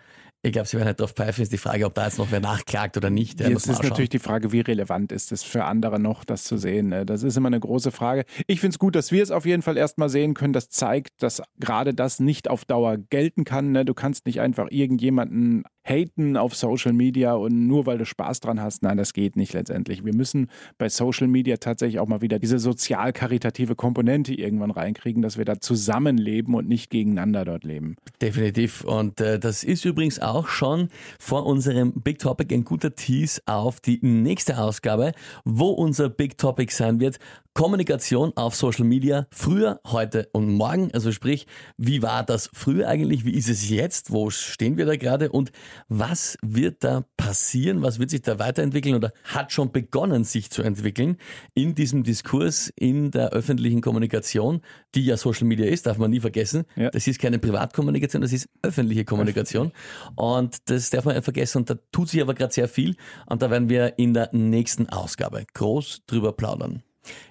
[0.46, 1.42] ich glaube, sie werden nicht drauf pfeifen.
[1.42, 3.40] Ist die Frage, ob da jetzt noch wer nachklagt oder nicht.
[3.40, 6.58] Ja, Jetzt ist natürlich die Frage, wie relevant ist es für andere noch, das zu
[6.58, 6.90] sehen.
[6.90, 7.04] Ne?
[7.04, 8.26] Das ist immer eine große Frage.
[8.46, 10.54] Ich finde es gut, dass wir es auf jeden Fall erstmal sehen können.
[10.54, 13.72] Das zeigt, dass gerade das nicht auf Dauer gelten kann.
[13.72, 13.86] Ne?
[13.86, 18.62] Du kannst nicht einfach irgendjemanden haten auf Social Media und nur weil du Spaß dran
[18.62, 18.84] hast.
[18.84, 20.04] Nein, das geht nicht letztendlich.
[20.04, 25.38] Wir müssen bei Social Media tatsächlich auch mal wieder diese sozial-karitative Komponente irgendwann reinkriegen, dass
[25.38, 27.96] wir da zusammenleben und nicht gegeneinander dort leben.
[28.22, 28.84] Definitiv.
[28.84, 33.80] Und äh, das ist übrigens auch schon vor unserem Big Topic ein guter Tease auf
[33.80, 35.12] die nächste Ausgabe,
[35.44, 37.20] wo unser Big Topic sein wird
[37.58, 40.92] Kommunikation auf Social Media früher, heute und morgen.
[40.92, 43.24] Also sprich, wie war das früher eigentlich?
[43.24, 44.12] Wie ist es jetzt?
[44.12, 45.32] Wo stehen wir da gerade?
[45.32, 45.54] Und
[45.88, 47.82] was wird da passieren?
[47.82, 51.18] Was wird sich da weiterentwickeln oder hat schon begonnen, sich zu entwickeln
[51.54, 54.62] in diesem Diskurs in der öffentlichen Kommunikation,
[54.96, 56.66] die ja Social Media ist, darf man nie vergessen.
[56.76, 56.90] Ja.
[56.90, 59.72] Das ist keine Privatkommunikation, das ist öffentliche Kommunikation.
[60.16, 61.60] Und das darf man nicht vergessen.
[61.60, 62.96] Und da tut sich aber gerade sehr viel.
[63.26, 66.84] Und da werden wir in der nächsten Ausgabe groß drüber plaudern.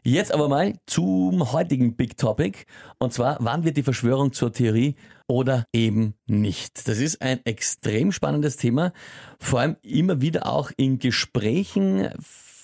[0.03, 2.65] Jetzt aber mal zum heutigen Big Topic.
[2.99, 4.95] Und zwar, wann wird die Verschwörung zur Theorie
[5.27, 6.89] oder eben nicht?
[6.89, 8.93] Das ist ein extrem spannendes Thema.
[9.39, 12.09] Vor allem immer wieder auch in Gesprächen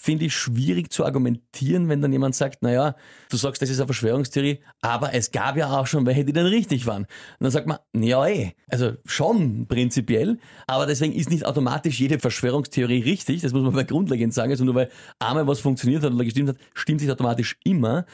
[0.02, 2.96] finde ich schwierig zu argumentieren, wenn dann jemand sagt, naja,
[3.28, 6.46] du sagst, das ist eine Verschwörungstheorie, aber es gab ja auch schon welche, die dann
[6.46, 7.02] richtig waren.
[7.02, 7.08] Und
[7.40, 13.02] dann sagt man, ja eh, also schon prinzipiell, aber deswegen ist nicht automatisch jede Verschwörungstheorie
[13.02, 16.24] richtig, das muss man mal grundlegend sagen, also nur weil einmal was funktioniert hat oder
[16.24, 18.06] gestimmt hat, stimmt sich automatisch immer.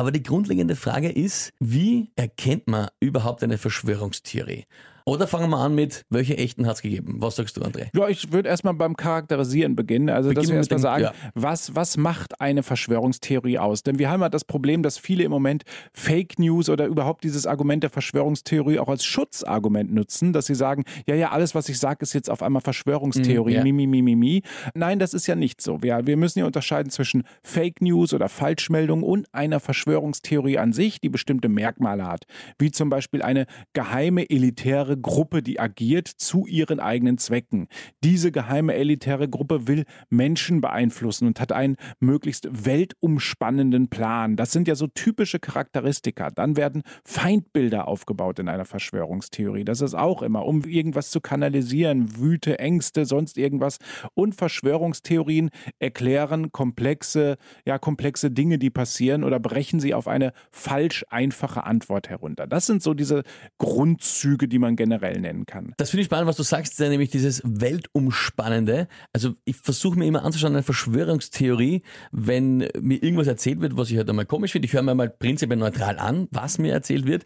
[0.00, 4.64] Aber die grundlegende Frage ist, wie erkennt man überhaupt eine Verschwörungstheorie?
[5.10, 7.16] Oder fangen wir an mit, welche echten hat es gegeben?
[7.18, 7.88] Was sagst du, André?
[7.96, 10.08] Ja, ich würde erstmal beim Charakterisieren beginnen.
[10.08, 11.12] Also, Beginnen dass wir erstmal sagen, ja.
[11.34, 13.82] was, was macht eine Verschwörungstheorie aus?
[13.82, 17.46] Denn wir haben ja das Problem, dass viele im Moment Fake News oder überhaupt dieses
[17.46, 21.78] Argument der Verschwörungstheorie auch als Schutzargument nutzen, dass sie sagen, ja, ja, alles, was ich
[21.78, 23.62] sage, ist jetzt auf einmal Verschwörungstheorie, mm, ja.
[23.64, 24.42] mi, mi, mi, mi.
[24.74, 25.82] Nein, das ist ja nicht so.
[25.82, 31.00] Wir, wir müssen ja unterscheiden zwischen Fake News oder Falschmeldung und einer Verschwörungstheorie an sich,
[31.00, 32.24] die bestimmte Merkmale hat.
[32.58, 37.68] Wie zum Beispiel eine geheime, elitäre Gruppe, die agiert zu ihren eigenen Zwecken.
[38.04, 44.36] Diese geheime elitäre Gruppe will Menschen beeinflussen und hat einen möglichst weltumspannenden Plan.
[44.36, 46.30] Das sind ja so typische Charakteristika.
[46.30, 49.64] Dann werden Feindbilder aufgebaut in einer Verschwörungstheorie.
[49.64, 53.78] Das ist auch immer, um irgendwas zu kanalisieren, Wüte, Ängste, sonst irgendwas.
[54.14, 59.38] Und Verschwörungstheorien erklären komplexe, ja, komplexe Dinge, die passieren oder
[59.70, 62.48] brechen sie auf eine falsch einfache Antwort herunter.
[62.48, 63.22] Das sind so diese
[63.58, 65.74] Grundzüge, die man generell nennen kann.
[65.76, 68.88] Das finde ich spannend, was du sagst, nämlich dieses Weltumspannende.
[69.12, 73.96] Also ich versuche mir immer anzuschauen, eine Verschwörungstheorie, wenn mir irgendwas erzählt wird, was ich
[73.96, 74.66] halt einmal komisch finde.
[74.66, 77.24] Ich höre mir mal prinzipiell neutral an, was mir erzählt wird.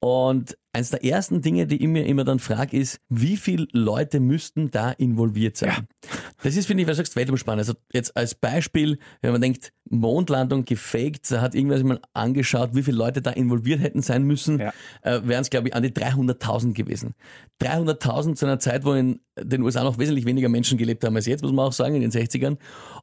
[0.00, 4.20] Und eines der ersten Dinge, die ich mir immer dann frage, ist, wie viele Leute
[4.20, 5.70] müssten da involviert sein?
[5.70, 6.10] Ja.
[6.42, 7.60] Das ist, finde ich, was du sagst, weltumspannend.
[7.60, 12.82] Also jetzt als Beispiel, wenn man denkt, Mondlandung gefaked, da hat irgendwas mal angeschaut, wie
[12.82, 14.72] viele Leute da involviert hätten sein müssen, ja.
[15.02, 17.14] äh, wären es, glaube ich, an die 300.000 gewesen.
[17.62, 21.26] 300.000 zu einer Zeit, wo in den USA noch wesentlich weniger Menschen gelebt haben als
[21.26, 22.58] jetzt, muss man auch sagen, in den 60ern.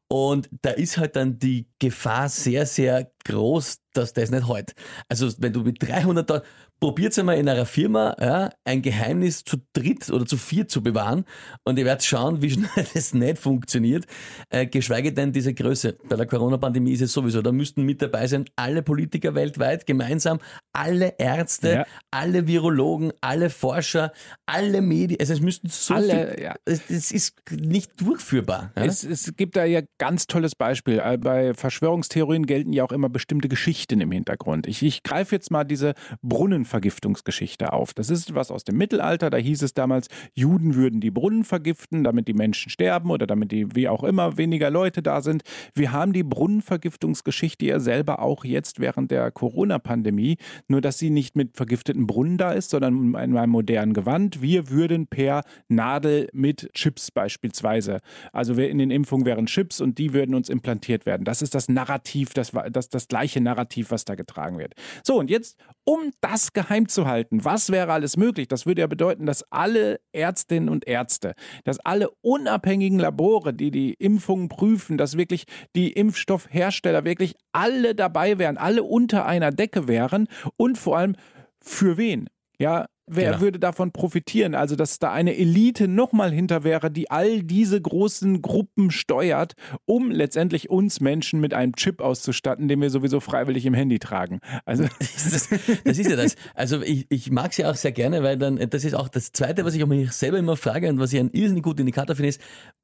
[0.07, 4.73] Und da ist halt dann die Gefahr sehr, sehr groß, dass das nicht halt.
[5.09, 6.43] Also wenn du mit 300.000,
[6.83, 11.23] probiert einmal in einer Firma ja, ein Geheimnis zu dritt oder zu viert zu bewahren
[11.63, 14.05] und ihr werdet schauen, wie schnell das nicht funktioniert,
[14.49, 15.95] äh, geschweige denn diese Größe.
[16.09, 20.39] Bei der Corona-Pandemie ist es sowieso, da müssten mit dabei sein alle Politiker weltweit gemeinsam,
[20.73, 21.85] alle Ärzte, ja.
[22.11, 24.11] alle Virologen, alle Forscher,
[24.45, 26.55] alle Medien, also es müssten so alle, viel, ja.
[26.65, 28.73] es, es, ist nicht durchführbar.
[28.75, 28.83] Ja?
[28.83, 30.99] Es, es gibt da ja ganz tolles Beispiel.
[30.99, 34.67] Äh, bei Verschwörungstheorien gelten ja auch immer bestimmte Geschichten im Hintergrund.
[34.67, 37.93] Ich, ich greife jetzt mal diese Brunnen Brunnenvergiftungsgeschichte auf.
[37.93, 39.29] Das ist was aus dem Mittelalter.
[39.29, 43.51] Da hieß es damals, Juden würden die Brunnen vergiften, damit die Menschen sterben oder damit
[43.51, 45.43] die, wie auch immer, weniger Leute da sind.
[45.75, 50.37] Wir haben die Brunnenvergiftungsgeschichte ja selber auch jetzt während der Corona-Pandemie.
[50.67, 54.41] Nur, dass sie nicht mit vergifteten Brunnen da ist, sondern in einem modernen Gewand.
[54.41, 57.99] Wir würden per Nadel mit Chips beispielsweise.
[58.31, 61.23] Also in den Impfungen wären Chips und die würden uns implantiert werden.
[61.23, 64.73] Das ist das Narrativ, das, das, das gleiche Narrativ, was da getragen wird.
[65.03, 67.45] So, und jetzt, um das geheim zu halten.
[67.45, 68.47] Was wäre alles möglich?
[68.47, 73.93] Das würde ja bedeuten, dass alle Ärztinnen und Ärzte, dass alle unabhängigen Labore, die die
[73.93, 75.45] Impfungen prüfen, dass wirklich
[75.75, 81.15] die Impfstoffhersteller wirklich alle dabei wären, alle unter einer Decke wären und vor allem
[81.59, 82.29] für wen?
[82.59, 83.41] Ja, Wer genau.
[83.41, 84.55] würde davon profitieren?
[84.55, 90.09] Also, dass da eine Elite nochmal hinter wäre, die all diese großen Gruppen steuert, um
[90.09, 94.39] letztendlich uns Menschen mit einem Chip auszustatten, den wir sowieso freiwillig im Handy tragen.
[94.65, 95.49] Also das,
[95.83, 96.35] das ist ja das.
[96.55, 99.65] Also ich, ich mag sie auch sehr gerne, weil dann, das ist auch das Zweite,
[99.65, 102.29] was ich auch mich selber immer frage und was ich einen irrsinnig guten Indikator finde,
[102.29, 102.41] ist,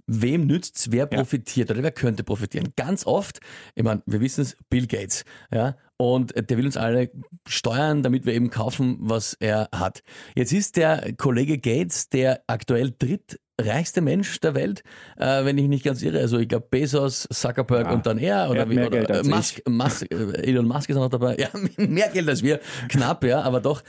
[0.10, 1.76] wem nützt's, wer profitiert ja.
[1.76, 2.74] oder wer könnte profitieren.
[2.76, 3.40] Ganz oft,
[3.76, 7.12] ich meine, wir wissen es, Bill Gates, ja, und der will uns alle
[7.46, 10.02] steuern, damit wir eben kaufen, was er hat.
[10.34, 14.84] Jetzt ist der Kollege Gates der aktuell drittreichste Mensch der Welt,
[15.18, 16.20] äh, wenn ich nicht ganz irre.
[16.20, 19.62] Also ich glaube Bezos, Zuckerberg ja, und dann er oder, wie, mehr oder Geld Musk,
[19.68, 21.36] Musk, äh, Elon Musk ist auch noch dabei.
[21.40, 23.84] Ja, mehr Geld als wir, knapp, ja, aber doch.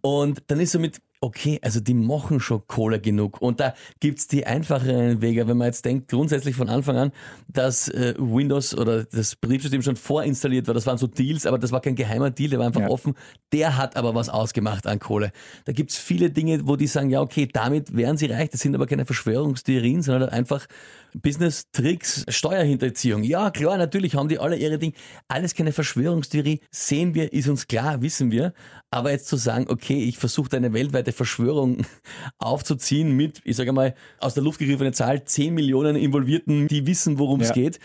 [0.00, 3.40] Und dann ist so mit okay, also die machen schon Kohle genug.
[3.40, 7.12] Und da gibt's die einfacheren Wege, wenn man jetzt denkt, grundsätzlich von Anfang an,
[7.48, 10.74] dass äh, Windows oder das Betriebssystem schon vorinstalliert war.
[10.74, 12.88] Das waren so Deals, aber das war kein geheimer Deal, der war einfach ja.
[12.88, 13.14] offen.
[13.52, 15.32] Der hat aber was ausgemacht an Kohle.
[15.64, 18.50] Da gibt's viele Dinge, wo die sagen, ja, okay, damit wären sie reich.
[18.50, 20.66] Das sind aber keine Verschwörungstheorien, sondern einfach
[21.14, 23.22] Business-Tricks, Steuerhinterziehung.
[23.22, 24.92] Ja, klar, natürlich haben die alle ihre Dinge.
[25.28, 26.60] Alles keine Verschwörungstheorie.
[26.70, 28.52] Sehen wir, ist uns klar, wissen wir.
[28.90, 30.72] Aber jetzt zu sagen, okay, ich versuche eine
[31.06, 31.86] weltweite Verschwörung
[32.38, 37.18] aufzuziehen mit, ich sage mal, aus der Luft gegriffene Zahl, 10 Millionen Involvierten, die wissen,
[37.18, 37.54] worum es ja.
[37.54, 37.80] geht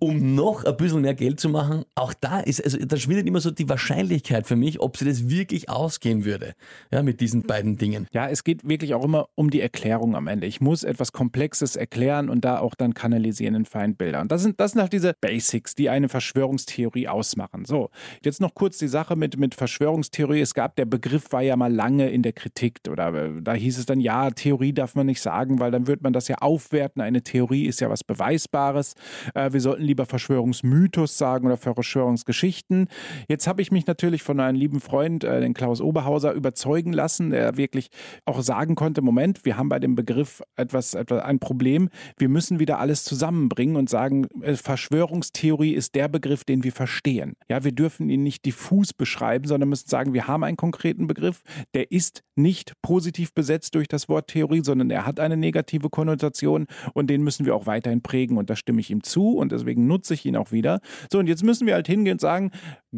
[0.00, 3.40] um noch ein bisschen mehr Geld zu machen, auch da ist, also da schwindet immer
[3.40, 6.54] so die Wahrscheinlichkeit für mich, ob sie das wirklich ausgehen würde,
[6.90, 8.06] ja, mit diesen beiden Dingen.
[8.12, 10.46] Ja, es geht wirklich auch immer um die Erklärung am Ende.
[10.46, 14.22] Ich muss etwas Komplexes erklären und da auch dann kanalisieren in Feindbilder.
[14.22, 17.66] Und das sind, das sind halt diese Basics, die eine Verschwörungstheorie ausmachen.
[17.66, 17.90] So,
[18.24, 20.40] jetzt noch kurz die Sache mit, mit Verschwörungstheorie.
[20.40, 23.76] Es gab, der Begriff war ja mal lange in der Kritik oder äh, da hieß
[23.76, 27.02] es dann, ja, Theorie darf man nicht sagen, weil dann wird man das ja aufwerten.
[27.02, 28.94] Eine Theorie ist ja was Beweisbares.
[29.34, 32.88] Äh, wir sollten lieber Verschwörungsmythos sagen oder Verschwörungsgeschichten.
[33.28, 37.30] Jetzt habe ich mich natürlich von einem lieben Freund, äh, den Klaus Oberhauser, überzeugen lassen,
[37.30, 37.88] der wirklich
[38.24, 41.88] auch sagen konnte, Moment, wir haben bei dem Begriff etwas, etwas ein Problem.
[42.16, 47.34] Wir müssen wieder alles zusammenbringen und sagen, äh, Verschwörungstheorie ist der Begriff, den wir verstehen.
[47.48, 51.42] Ja, wir dürfen ihn nicht diffus beschreiben, sondern müssen sagen, wir haben einen konkreten Begriff,
[51.74, 56.66] der ist nicht positiv besetzt durch das Wort Theorie, sondern er hat eine negative Konnotation
[56.94, 59.79] und den müssen wir auch weiterhin prägen und da stimme ich ihm zu und deswegen
[59.80, 60.80] deswegen nutze ich ihn auch wieder.
[61.10, 62.50] So, und jetzt müssen wir halt hingehen und sagen,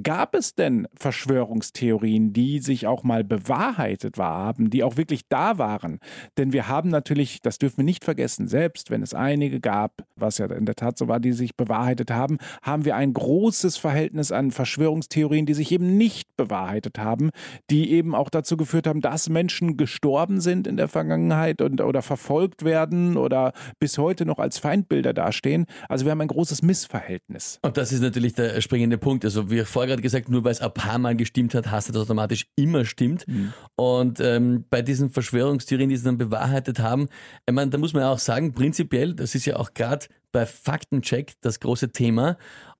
[0.02, 5.98] gab es denn Verschwörungstheorien, die sich auch mal bewahrheitet haben, die auch wirklich da waren?
[6.38, 10.38] Denn wir haben natürlich, das dürfen wir nicht vergessen, selbst wenn es einige gab, was
[10.38, 14.32] ja in der Tat so war, die sich bewahrheitet haben, haben wir ein großes Verhältnis
[14.32, 17.30] an Verschwörungstheorien, die sich eben nicht bewahrheitet haben,
[17.70, 22.02] die eben auch dazu geführt haben, dass Menschen gestorben sind in der Vergangenheit und, oder
[22.02, 25.66] verfolgt werden oder bis heute noch als Feindbilder dastehen.
[25.88, 27.58] Also wir haben ein großes Missverhältnis.
[27.60, 29.26] Und das ist natürlich der springende Punkt.
[29.26, 31.96] Also wie vorher gerade gesagt, nur weil es ein paar Mal gestimmt hat, heißt das
[31.96, 33.28] automatisch immer stimmt.
[33.28, 33.52] Mhm.
[33.76, 37.08] Und ähm, bei diesen Verschwörungstheorien, die sie dann bewahrheitet haben,
[37.46, 40.46] ich meine, da muss man ja auch sagen, prinzipiell, das ist ja auch gerade bei
[40.46, 42.38] Faktencheck das große Thema.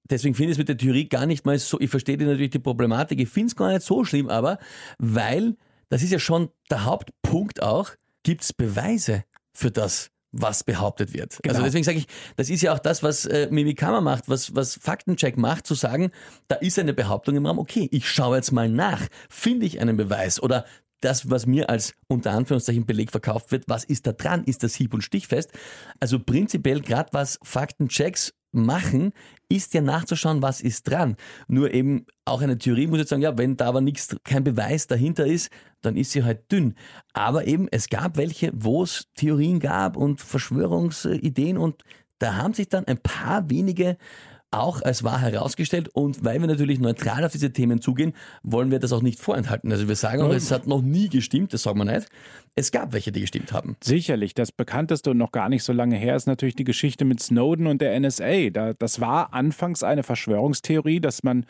[0.09, 2.59] Deswegen finde ich es mit der Theorie gar nicht mal so, ich verstehe natürlich die
[2.61, 4.59] Problematik, ich finde es gar nicht so schlimm, aber
[4.99, 5.57] weil,
[5.91, 7.91] das ist ja schon der Hauptpunkt auch,
[8.23, 11.33] gibt es Beweise für das, was behauptet wird.
[11.33, 11.55] Also genau.
[11.55, 14.75] Also deswegen sage ich, das ist ja auch das, was äh, Mimikama macht, was, was
[14.75, 16.11] Faktencheck macht, zu sagen,
[16.49, 19.97] da ist eine Behauptung im Raum, okay, ich schaue jetzt mal nach, finde ich einen
[19.97, 20.65] Beweis oder
[21.01, 24.45] das, was mir als unter Anführungszeichen Beleg verkauft wird, was ist da dran?
[24.45, 25.51] Ist das hieb- und stichfest?
[26.01, 29.13] Also prinzipiell gerade was Faktenchecks machen,
[29.49, 31.17] ist ja nachzuschauen, was ist dran.
[31.49, 34.87] Nur eben auch eine Theorie muss jetzt sagen, ja, wenn da aber nichts, kein Beweis
[34.87, 36.75] dahinter ist, dann ist sie halt dünn.
[37.13, 41.83] Aber eben, es gab welche, wo es Theorien gab und Verschwörungsideen und
[42.19, 43.97] da haben sich dann ein paar wenige
[44.53, 45.89] auch als wahr herausgestellt.
[45.89, 48.13] Und weil wir natürlich neutral auf diese Themen zugehen,
[48.43, 49.73] wollen wir das auch nicht vorenthalten.
[49.73, 52.09] Also wir sagen auch, es hat noch nie gestimmt, das sagen wir nicht.
[52.55, 53.77] Es gab welche, die gestimmt haben.
[53.83, 54.35] Sicherlich.
[54.35, 57.67] Das bekannteste und noch gar nicht so lange her ist natürlich die Geschichte mit Snowden
[57.67, 58.51] und der NSA.
[58.79, 61.47] das war anfangs eine Verschwörungstheorie, dass man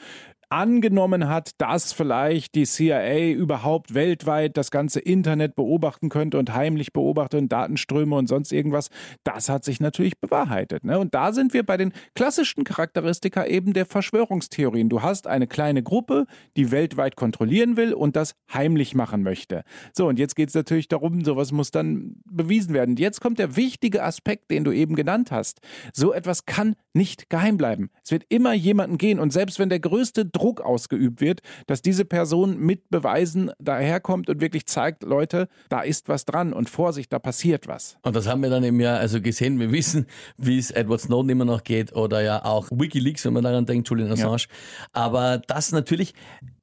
[0.52, 6.92] angenommen hat, dass vielleicht die CIA überhaupt weltweit das ganze Internet beobachten könnte und heimlich
[6.92, 8.90] beobachtet und Datenströme und sonst irgendwas,
[9.24, 10.84] das hat sich natürlich bewahrheitet.
[10.84, 10.98] Ne?
[10.98, 14.90] Und da sind wir bei den klassischen Charakteristika eben der Verschwörungstheorien.
[14.90, 16.26] Du hast eine kleine Gruppe,
[16.58, 19.64] die weltweit kontrollieren will und das heimlich machen möchte.
[19.94, 22.96] So, und jetzt geht es natürlich darum, sowas muss dann bewiesen werden.
[22.96, 25.60] Jetzt kommt der wichtige Aspekt, den du eben genannt hast.
[25.94, 27.88] So etwas kann nicht geheim bleiben.
[28.04, 32.04] Es wird immer jemanden gehen und selbst wenn der größte Druck ausgeübt wird, dass diese
[32.04, 37.18] Person mit Beweisen daherkommt und wirklich zeigt, Leute, da ist was dran und Vorsicht, da
[37.18, 37.96] passiert was.
[38.02, 39.60] Und das haben wir dann eben ja also gesehen.
[39.60, 43.44] Wir wissen, wie es Edward Snowden immer noch geht oder ja auch WikiLeaks, wenn man
[43.44, 44.42] daran denkt, Julian Assange.
[44.42, 44.46] Ja.
[44.92, 46.14] Aber das natürlich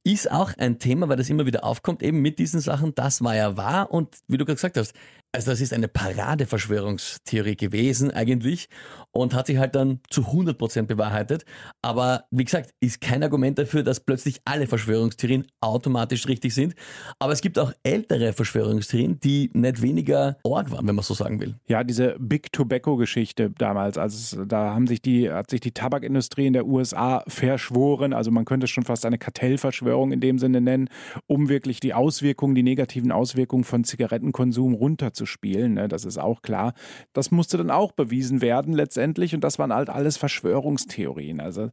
[0.03, 3.35] ist auch ein Thema, weil das immer wieder aufkommt, eben mit diesen Sachen, das war
[3.35, 4.93] ja wahr und wie du gerade gesagt hast,
[5.31, 8.67] also das ist eine Paradeverschwörungstheorie gewesen eigentlich
[9.11, 11.45] und hat sich halt dann zu 100% bewahrheitet.
[11.83, 16.73] Aber wie gesagt, ist kein Argument dafür, dass plötzlich alle Verschwörungstheorien automatisch richtig sind.
[17.19, 21.39] Aber es gibt auch ältere Verschwörungstheorien, die nicht weniger org waren, wenn man so sagen
[21.39, 21.55] will.
[21.67, 26.53] Ja, diese Big Tobacco-Geschichte damals, also da haben sich die, hat sich die Tabakindustrie in
[26.53, 28.13] der USA verschworen.
[28.13, 30.89] Also man könnte es schon fast eine Kartellverschwörung in dem Sinne nennen,
[31.27, 35.87] um wirklich die Auswirkungen, die negativen Auswirkungen von Zigarettenkonsum runterzunehmen zu spielen, ne?
[35.87, 36.73] das ist auch klar.
[37.13, 41.41] Das musste dann auch bewiesen werden letztendlich und das waren halt alles Verschwörungstheorien.
[41.41, 41.69] Also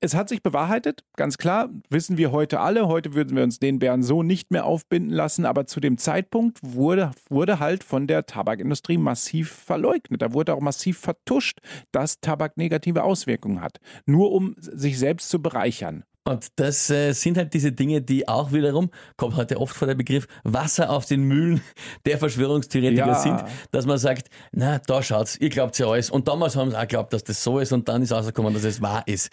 [0.00, 2.86] es hat sich bewahrheitet, ganz klar, wissen wir heute alle.
[2.86, 6.58] Heute würden wir uns den Bären so nicht mehr aufbinden lassen, aber zu dem Zeitpunkt
[6.62, 10.20] wurde, wurde halt von der Tabakindustrie massiv verleugnet.
[10.20, 11.60] Da wurde auch massiv vertuscht,
[11.92, 16.04] dass Tabak negative Auswirkungen hat, nur um sich selbst zu bereichern.
[16.26, 19.94] Und das äh, sind halt diese Dinge, die auch wiederum, kommt heute oft vor der
[19.94, 21.60] Begriff, Wasser auf den Mühlen
[22.04, 23.14] der Verschwörungstheoretiker ja.
[23.14, 26.10] sind, dass man sagt, na, da schaut's, ihr glaubt ja alles.
[26.10, 28.64] Und damals haben sie auch geglaubt, dass das so ist und dann ist rausgekommen, dass
[28.64, 29.30] es wahr ist.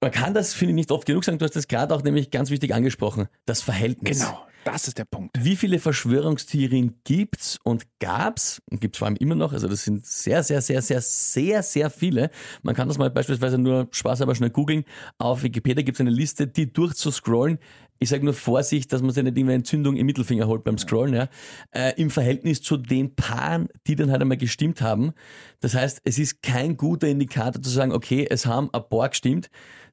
[0.00, 1.38] Man kann das, finde ich, nicht oft genug sagen.
[1.38, 3.28] Du hast das gerade auch nämlich ganz wichtig angesprochen.
[3.44, 4.20] Das Verhältnis.
[4.20, 4.46] Genau.
[4.64, 5.36] Das ist der Punkt.
[5.38, 9.52] Wie viele Verschwörungstheorien gibt's und gab's und gibt's vor allem immer noch?
[9.52, 12.30] Also das sind sehr, sehr, sehr, sehr, sehr, sehr viele.
[12.62, 14.84] Man kann das mal beispielsweise nur Spaß aber schnell googeln.
[15.18, 17.58] Auf Wikipedia gibt's eine Liste, die durchzuscrollen.
[17.98, 21.14] Ich sage nur Vorsicht, dass man sich nicht immer Entzündung im Mittelfinger holt beim Scrollen,
[21.14, 21.28] ja.
[21.70, 25.12] Äh, Im Verhältnis zu den Paaren, die dann halt einmal gestimmt haben.
[25.60, 29.48] Das heißt, es ist kein guter Indikator zu sagen, okay, es haben ein paar gestimmt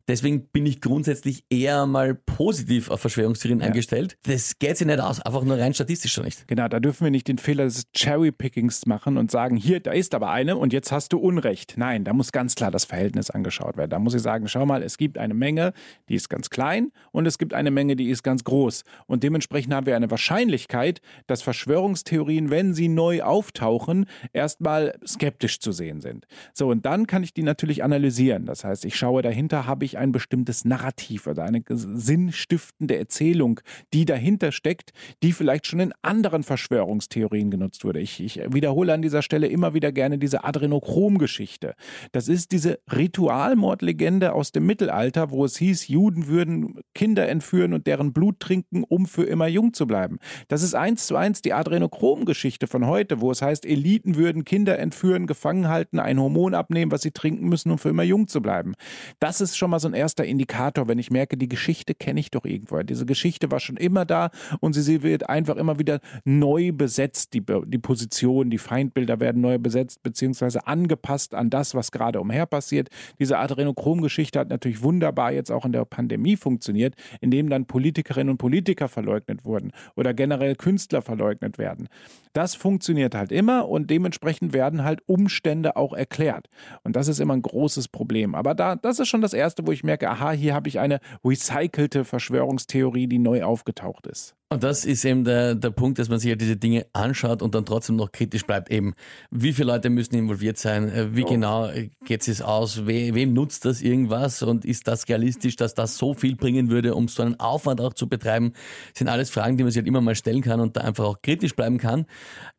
[0.07, 3.67] Deswegen bin ich grundsätzlich eher mal positiv auf Verschwörungstheorien ja.
[3.67, 4.17] eingestellt.
[4.23, 6.47] Das geht sich nicht aus, einfach nur rein statistisch schon nicht.
[6.47, 10.13] Genau, da dürfen wir nicht den Fehler des Cherry-Pickings machen und sagen, hier, da ist
[10.13, 11.75] aber eine und jetzt hast du Unrecht.
[11.77, 13.89] Nein, da muss ganz klar das Verhältnis angeschaut werden.
[13.89, 15.73] Da muss ich sagen, schau mal, es gibt eine Menge,
[16.09, 18.83] die ist ganz klein und es gibt eine Menge, die ist ganz groß.
[19.07, 25.71] Und dementsprechend haben wir eine Wahrscheinlichkeit, dass Verschwörungstheorien, wenn sie neu auftauchen, erstmal skeptisch zu
[25.71, 26.27] sehen sind.
[26.53, 28.45] So, und dann kann ich die natürlich analysieren.
[28.45, 33.59] Das heißt, ich schaue dahinter, habe ich durch ein bestimmtes Narrativ oder eine sinnstiftende Erzählung,
[33.93, 37.99] die dahinter steckt, die vielleicht schon in anderen Verschwörungstheorien genutzt wurde.
[37.99, 41.75] Ich, ich wiederhole an dieser Stelle immer wieder gerne diese Adrenochrom-Geschichte.
[42.13, 47.87] Das ist diese Ritualmordlegende aus dem Mittelalter, wo es hieß, Juden würden Kinder entführen und
[47.87, 50.19] deren Blut trinken, um für immer jung zu bleiben.
[50.47, 54.79] Das ist eins zu eins die Adrenochrom-Geschichte von heute, wo es heißt, Eliten würden Kinder
[54.79, 58.41] entführen, gefangen halten, ein Hormon abnehmen, was sie trinken müssen, um für immer jung zu
[58.41, 58.73] bleiben.
[59.19, 62.31] Das ist schon mal so ein erster Indikator, wenn ich merke, die Geschichte kenne ich
[62.31, 62.81] doch irgendwo.
[62.83, 67.33] Diese Geschichte war schon immer da und sie, sie wird einfach immer wieder neu besetzt.
[67.33, 72.45] Die, die Position, die Feindbilder werden neu besetzt, beziehungsweise angepasst an das, was gerade umher
[72.45, 72.89] passiert.
[73.19, 78.37] Diese Adrenochrom-Geschichte hat natürlich wunderbar jetzt auch in der Pandemie funktioniert, indem dann Politikerinnen und
[78.37, 81.89] Politiker verleugnet wurden oder generell Künstler verleugnet werden.
[82.33, 86.47] Das funktioniert halt immer und dementsprechend werden halt Umstände auch erklärt.
[86.83, 88.35] Und das ist immer ein großes Problem.
[88.35, 90.99] Aber da, das ist schon das Erste, wo ich merke, aha, hier habe ich eine
[91.23, 94.35] recycelte Verschwörungstheorie, die neu aufgetaucht ist.
[94.51, 97.55] Und das ist eben der, der Punkt, dass man sich ja diese Dinge anschaut und
[97.55, 98.69] dann trotzdem noch kritisch bleibt.
[98.69, 98.95] Eben,
[99.29, 100.89] wie viele Leute müssen involviert sein?
[100.89, 101.27] Äh, wie oh.
[101.27, 101.69] genau
[102.03, 102.85] geht es aus?
[102.85, 104.43] We, wem nutzt das irgendwas?
[104.43, 107.93] Und ist das realistisch, dass das so viel bringen würde, um so einen Aufwand auch
[107.93, 108.51] zu betreiben?
[108.89, 111.05] Das sind alles Fragen, die man sich halt immer mal stellen kann und da einfach
[111.05, 112.05] auch kritisch bleiben kann.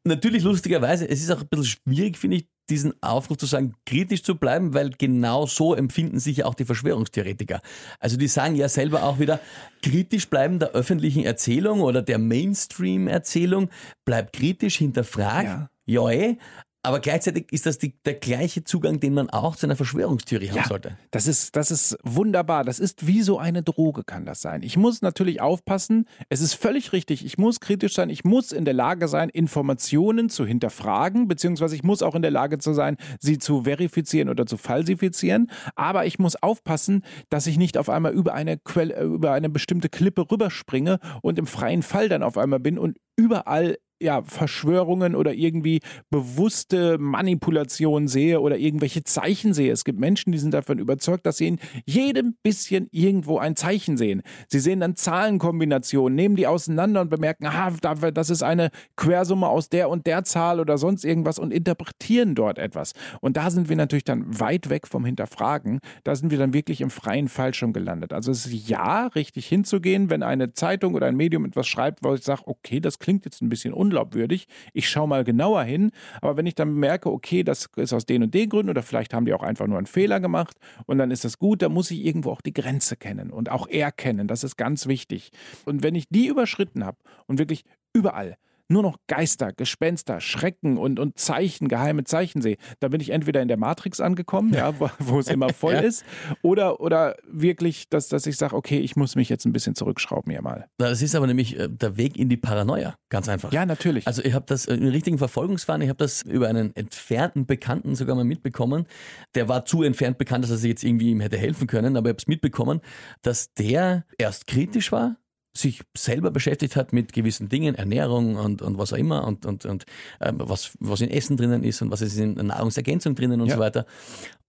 [0.04, 4.22] Natürlich lustigerweise, es ist auch ein bisschen schwierig, finde ich, diesen Aufruf zu sagen, kritisch
[4.22, 7.60] zu bleiben, weil genau so empfinden sich ja auch die Verschwörungstheoretiker.
[7.98, 9.40] Also die sagen ja selber auch wieder,
[9.82, 13.70] kritisch bleiben der öffentlichen Erzählung oder der Mainstream-Erzählung,
[14.04, 15.46] bleibt kritisch, hinterfragt.
[15.46, 15.68] Ja.
[15.84, 16.36] Ja, eh,
[16.84, 20.56] aber gleichzeitig ist das die, der gleiche Zugang, den man auch zu einer Verschwörungstheorie haben
[20.56, 20.98] ja, sollte.
[21.12, 22.64] Das ist, das ist wunderbar.
[22.64, 24.62] Das ist wie so eine Droge, kann das sein.
[24.62, 26.06] Ich muss natürlich aufpassen.
[26.28, 27.24] Es ist völlig richtig.
[27.24, 28.10] Ich muss kritisch sein.
[28.10, 32.32] Ich muss in der Lage sein, Informationen zu hinterfragen, beziehungsweise ich muss auch in der
[32.32, 35.52] Lage zu sein, sie zu verifizieren oder zu falsifizieren.
[35.76, 39.88] Aber ich muss aufpassen, dass ich nicht auf einmal über eine Quelle, über eine bestimmte
[39.88, 45.32] Klippe rüberspringe und im freien Fall dann auf einmal bin und überall ja, Verschwörungen oder
[45.32, 45.80] irgendwie
[46.10, 49.72] bewusste Manipulation sehe oder irgendwelche Zeichen sehe.
[49.72, 53.96] Es gibt Menschen, die sind davon überzeugt, dass sie in jedem bisschen irgendwo ein Zeichen
[53.96, 54.22] sehen.
[54.48, 59.68] Sie sehen dann Zahlenkombinationen, nehmen die auseinander und bemerken, aha, das ist eine Quersumme aus
[59.68, 62.94] der und der Zahl oder sonst irgendwas und interpretieren dort etwas.
[63.20, 65.78] Und da sind wir natürlich dann weit weg vom Hinterfragen.
[66.02, 68.12] Da sind wir dann wirklich im freien Fall schon gelandet.
[68.12, 72.14] Also es ist ja richtig hinzugehen, wenn eine Zeitung oder ein Medium etwas schreibt, wo
[72.14, 74.48] ich sage, okay, das klingt jetzt ein bisschen un unglaubwürdig.
[74.72, 75.90] Ich schaue mal genauer hin.
[76.20, 79.14] Aber wenn ich dann merke, okay, das ist aus den und den Gründen oder vielleicht
[79.14, 81.90] haben die auch einfach nur einen Fehler gemacht und dann ist das gut, dann muss
[81.90, 84.28] ich irgendwo auch die Grenze kennen und auch erkennen.
[84.28, 85.30] Das ist ganz wichtig.
[85.64, 88.36] Und wenn ich die überschritten habe und wirklich überall
[88.72, 93.42] nur noch Geister, Gespenster, Schrecken und, und Zeichen, geheime Zeichen sehe, da bin ich entweder
[93.42, 95.80] in der Matrix angekommen, ja, wo, wo es immer voll ja.
[95.80, 96.04] ist,
[96.42, 100.32] oder, oder wirklich, dass, dass ich sage, okay, ich muss mich jetzt ein bisschen zurückschrauben
[100.32, 100.66] hier mal.
[100.78, 103.52] Das ist aber nämlich äh, der Weg in die Paranoia, ganz einfach.
[103.52, 104.06] Ja, natürlich.
[104.06, 108.16] Also ich habe das in richtigen Verfolgungswahn, ich habe das über einen entfernten Bekannten sogar
[108.16, 108.86] mal mitbekommen.
[109.34, 112.08] Der war zu entfernt bekannt, dass er sich jetzt irgendwie ihm hätte helfen können, aber
[112.08, 112.80] ich habe es mitbekommen,
[113.22, 115.16] dass der erst kritisch war,
[115.54, 119.66] sich selber beschäftigt hat mit gewissen Dingen, Ernährung und, und was auch immer und, und,
[119.66, 119.84] und
[120.20, 123.56] äh, was, was in Essen drinnen ist und was ist in Nahrungsergänzung drinnen und ja.
[123.56, 123.86] so weiter.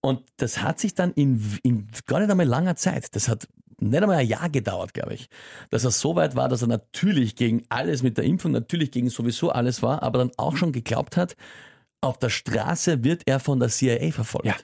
[0.02, 3.48] Und das hat sich dann in, in gar nicht einmal langer Zeit, das hat
[3.80, 5.30] nicht einmal ein Jahr gedauert, glaube ich,
[5.70, 9.10] dass er so weit war, dass er natürlich gegen alles mit der Impfung, natürlich gegen
[9.10, 11.36] sowieso alles war, aber dann auch schon geglaubt hat,
[12.02, 14.46] auf der Straße wird er von der CIA verfolgt.
[14.46, 14.56] Ja.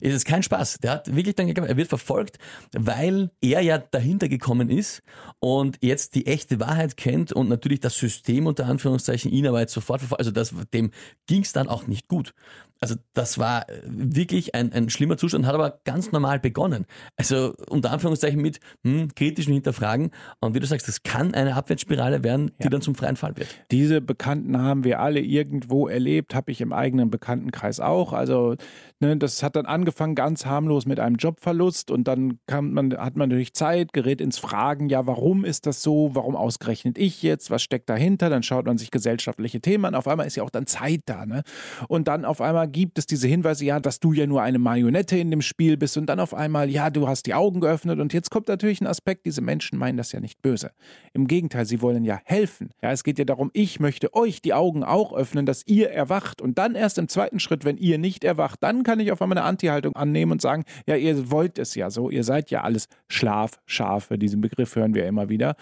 [0.00, 0.78] Es ist kein Spaß.
[0.78, 2.38] Der hat wirklich dann er wird verfolgt,
[2.72, 5.02] weil er ja dahinter gekommen ist
[5.38, 9.74] und jetzt die echte Wahrheit kennt und natürlich das System unter Anführungszeichen ihn aber jetzt
[9.74, 10.20] sofort verfolgt.
[10.20, 10.90] Also das, dem
[11.26, 12.34] ging es dann auch nicht gut.
[12.80, 16.86] Also das war wirklich ein, ein schlimmer Zustand, hat aber ganz normal begonnen.
[17.16, 20.10] Also unter Anführungszeichen mit hm, kritischen Hinterfragen.
[20.40, 22.70] Und wie du sagst, das kann eine Abwärtsspirale werden, die ja.
[22.70, 23.48] dann zum freien Fall wird.
[23.70, 28.14] Diese Bekannten haben wir alle irgendwo erlebt, habe ich im eigenen Bekanntenkreis auch.
[28.14, 28.56] Also
[28.98, 33.14] ne, das hat dann angefangen ganz harmlos mit einem Jobverlust und dann kam man, hat
[33.14, 36.10] man natürlich Zeit, gerät ins Fragen, ja, warum ist das so?
[36.14, 37.50] Warum ausgerechnet ich jetzt?
[37.50, 38.30] Was steckt dahinter?
[38.30, 39.94] Dann schaut man sich gesellschaftliche Themen an.
[39.94, 41.26] Auf einmal ist ja auch dann Zeit da.
[41.26, 41.42] Ne?
[41.88, 45.18] Und dann auf einmal gibt es diese Hinweise, ja, dass du ja nur eine Marionette
[45.18, 48.12] in dem Spiel bist und dann auf einmal, ja, du hast die Augen geöffnet und
[48.12, 50.70] jetzt kommt natürlich ein Aspekt, diese Menschen meinen das ja nicht böse.
[51.12, 52.70] Im Gegenteil, sie wollen ja helfen.
[52.82, 56.40] Ja, es geht ja darum, ich möchte euch die Augen auch öffnen, dass ihr erwacht
[56.40, 59.38] und dann erst im zweiten Schritt, wenn ihr nicht erwacht, dann kann ich auf einmal
[59.38, 62.88] eine Anti-Haltung annehmen und sagen, ja, ihr wollt es ja so, ihr seid ja alles
[63.08, 65.56] Schlafschafe, diesen Begriff hören wir immer wieder.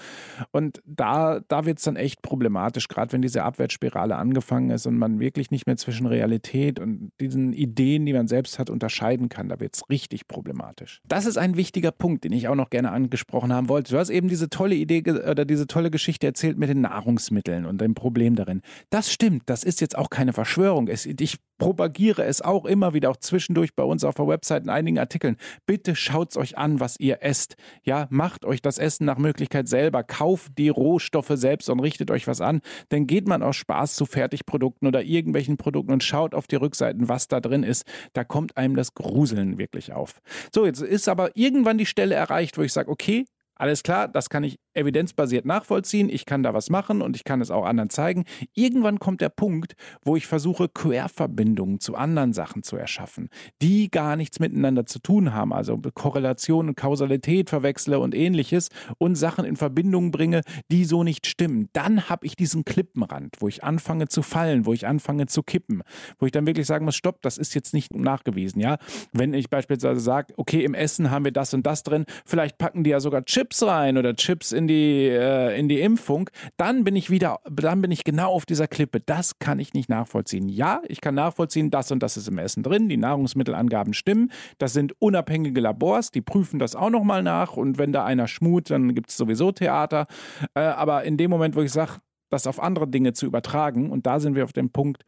[0.52, 4.98] Und da, da wird es dann echt problematisch, gerade wenn diese Abwärtsspirale angefangen ist und
[4.98, 9.48] man wirklich nicht mehr zwischen Realität und diesen Ideen, die man selbst hat, unterscheiden kann.
[9.48, 11.00] Da wird es richtig problematisch.
[11.06, 13.92] Das ist ein wichtiger Punkt, den ich auch noch gerne angesprochen haben wollte.
[13.92, 17.80] Du hast eben diese tolle Idee oder diese tolle Geschichte erzählt mit den Nahrungsmitteln und
[17.80, 18.62] dem Problem darin.
[18.90, 20.88] Das stimmt, das ist jetzt auch keine Verschwörung.
[20.88, 24.98] Ich propagiere es auch immer wieder, auch zwischendurch bei uns auf der Website in einigen
[24.98, 25.36] Artikeln.
[25.66, 27.56] Bitte schaut euch an, was ihr esst.
[27.82, 30.02] Ja, macht euch das Essen nach Möglichkeit selber.
[30.02, 32.60] Kauft die Rohstoffe selbst und richtet euch was an.
[32.88, 37.08] Dann geht man aus Spaß zu Fertigprodukten oder irgendwelchen Produkten und schaut auf die Rückseiten,
[37.08, 37.84] was da drin ist.
[38.12, 40.20] Da kommt einem das Gruseln wirklich auf.
[40.54, 43.24] So, jetzt ist aber irgendwann die Stelle erreicht, wo ich sage, okay,
[43.58, 47.40] alles klar, das kann ich evidenzbasiert nachvollziehen, ich kann da was machen und ich kann
[47.40, 48.24] es auch anderen zeigen.
[48.54, 53.28] Irgendwann kommt der Punkt, wo ich versuche, Querverbindungen zu anderen Sachen zu erschaffen,
[53.60, 58.68] die gar nichts miteinander zu tun haben, also Korrelation und Kausalität verwechsle und ähnliches
[58.98, 61.68] und Sachen in Verbindung bringe, die so nicht stimmen.
[61.72, 65.82] Dann habe ich diesen Klippenrand, wo ich anfange zu fallen, wo ich anfange zu kippen,
[66.18, 68.78] wo ich dann wirklich sagen muss, stopp, das ist jetzt nicht nachgewiesen, ja?
[69.12, 72.84] Wenn ich beispielsweise sage, okay, im Essen haben wir das und das drin, vielleicht packen
[72.84, 76.96] die ja sogar Chips rein oder Chips in die, äh, in die Impfung, dann bin
[76.96, 79.00] ich wieder, dann bin ich genau auf dieser Klippe.
[79.00, 80.48] Das kann ich nicht nachvollziehen.
[80.48, 84.30] Ja, ich kann nachvollziehen, das und das ist im Essen drin, die Nahrungsmittelangaben stimmen.
[84.58, 88.70] Das sind unabhängige Labors, die prüfen das auch nochmal nach und wenn da einer schmut,
[88.70, 90.06] dann gibt es sowieso Theater.
[90.54, 92.00] Äh, aber in dem Moment, wo ich sage,
[92.30, 95.04] das auf andere Dinge zu übertragen, und da sind wir auf dem Punkt,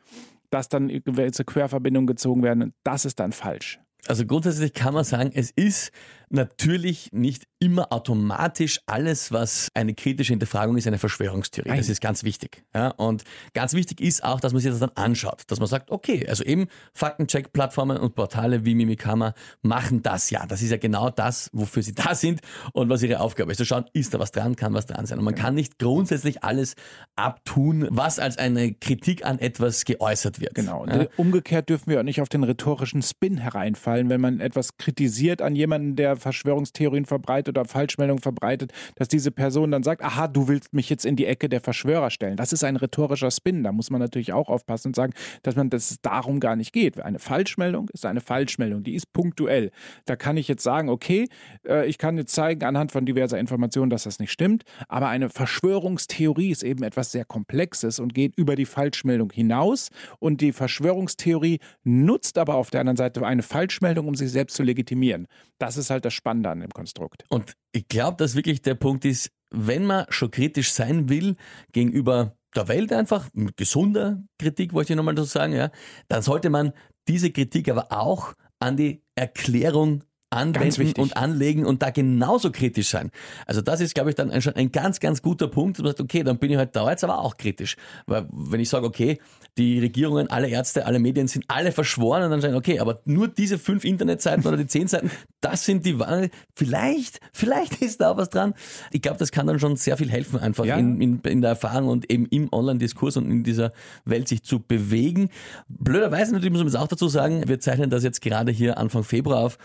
[0.51, 3.79] dass dann gewisse Querverbindungen gezogen werden, das ist dann falsch.
[4.07, 5.93] Also grundsätzlich kann man sagen, es ist
[6.31, 11.77] natürlich nicht immer automatisch alles, was eine kritische Hinterfragung ist, eine Verschwörungstheorie.
[11.77, 12.65] Das ist ganz wichtig.
[12.75, 12.89] Ja?
[12.89, 16.27] Und ganz wichtig ist auch, dass man sich das dann anschaut, dass man sagt, okay,
[16.27, 20.47] also eben Faktencheck-Plattformen und Portale wie Mimikama machen das ja.
[20.47, 22.41] Das ist ja genau das, wofür sie da sind
[22.73, 23.59] und was ihre Aufgabe ist.
[23.59, 25.19] Zu schauen, ist da was dran, kann was dran sein.
[25.19, 26.75] Und man kann nicht grundsätzlich alles
[27.17, 30.55] abtun, was als eine Kritik an etwas geäußert wird.
[30.55, 30.87] Genau.
[30.87, 31.07] Ja?
[31.17, 35.57] Umgekehrt dürfen wir auch nicht auf den rhetorischen Spin hereinfallen, wenn man etwas kritisiert an
[35.57, 40.73] jemanden, der Verschwörungstheorien verbreitet oder Falschmeldungen verbreitet, dass diese Person dann sagt, aha, du willst
[40.73, 42.37] mich jetzt in die Ecke der Verschwörer stellen.
[42.37, 43.65] Das ist ein rhetorischer Spin.
[43.65, 45.13] Da muss man natürlich auch aufpassen und sagen,
[45.43, 47.01] dass man das darum gar nicht geht.
[47.01, 49.71] Eine Falschmeldung ist eine Falschmeldung, die ist punktuell.
[50.05, 51.29] Da kann ich jetzt sagen, okay,
[51.67, 55.31] äh, ich kann jetzt zeigen anhand von diverser Informationen, dass das nicht stimmt, aber eine
[55.31, 61.59] Verschwörungstheorie ist eben etwas sehr Komplexes und geht über die Falschmeldung hinaus und die Verschwörungstheorie
[61.85, 65.27] nutzt aber auf der anderen Seite eine Falschmeldung, um sich selbst zu legitimieren.
[65.59, 67.25] Das ist halt das Spannende an dem Konstrukt.
[67.29, 71.37] Und ich glaube, dass wirklich der Punkt ist, wenn man schon kritisch sein will
[71.73, 75.71] gegenüber der Welt einfach, mit gesunder Kritik, wollte ich nochmal so sagen, ja,
[76.09, 76.73] dann sollte man
[77.09, 83.11] diese Kritik aber auch an die Erklärung anwenden und anlegen und da genauso kritisch sein.
[83.47, 85.79] Also das ist, glaube ich, dann schon ein ganz, ganz guter Punkt.
[85.79, 87.77] Du sagst, okay, dann bin ich halt da jetzt aber auch kritisch.
[88.07, 89.19] Weil wenn ich sage, okay,
[89.59, 93.27] die Regierungen, alle Ärzte, alle Medien sind alle verschworen und dann sagen, okay, aber nur
[93.27, 95.11] diese fünf Internetseiten oder die zehn Seiten,
[95.41, 96.31] das sind die Wahrheit.
[96.55, 98.55] Vielleicht, vielleicht ist da was dran.
[98.93, 100.77] Ich glaube, das kann dann schon sehr viel helfen, einfach ja.
[100.77, 103.73] in, in, in der Erfahrung und eben im Online-Diskurs und in dieser
[104.05, 105.31] Welt sich zu bewegen.
[105.69, 109.03] Blöderweise natürlich muss man es auch dazu sagen, wir zeichnen das jetzt gerade hier Anfang
[109.03, 109.59] Februar auf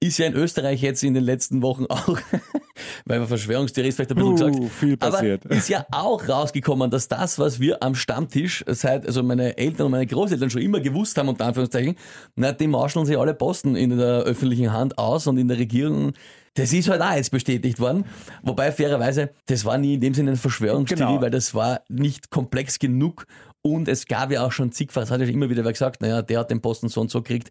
[0.00, 2.18] ist ja in Österreich jetzt in den letzten Wochen auch,
[3.06, 5.46] weil Verschwörungstheorie ist vielleicht ein bisschen Uh, gesagt, viel passiert.
[5.46, 9.86] aber ist ja auch rausgekommen, dass das, was wir am Stammtisch seit, also meine Eltern
[9.86, 11.96] und meine Großeltern schon immer gewusst haben, unter Anführungszeichen,
[12.36, 16.12] na, die marscheln sich alle Posten in der öffentlichen Hand aus und in der Regierung
[16.56, 18.04] das ist halt auch jetzt bestätigt worden.
[18.44, 21.20] Wobei fairerweise, das war nie in dem Sinne eine Verschwörungstheorie, Genau.
[21.20, 23.26] weil das war nicht komplex genug
[23.60, 26.22] und es gab ja auch schon zigfach, es hat ja immer wieder wer gesagt, naja,
[26.22, 27.50] der hat den Posten so und so gekriegt.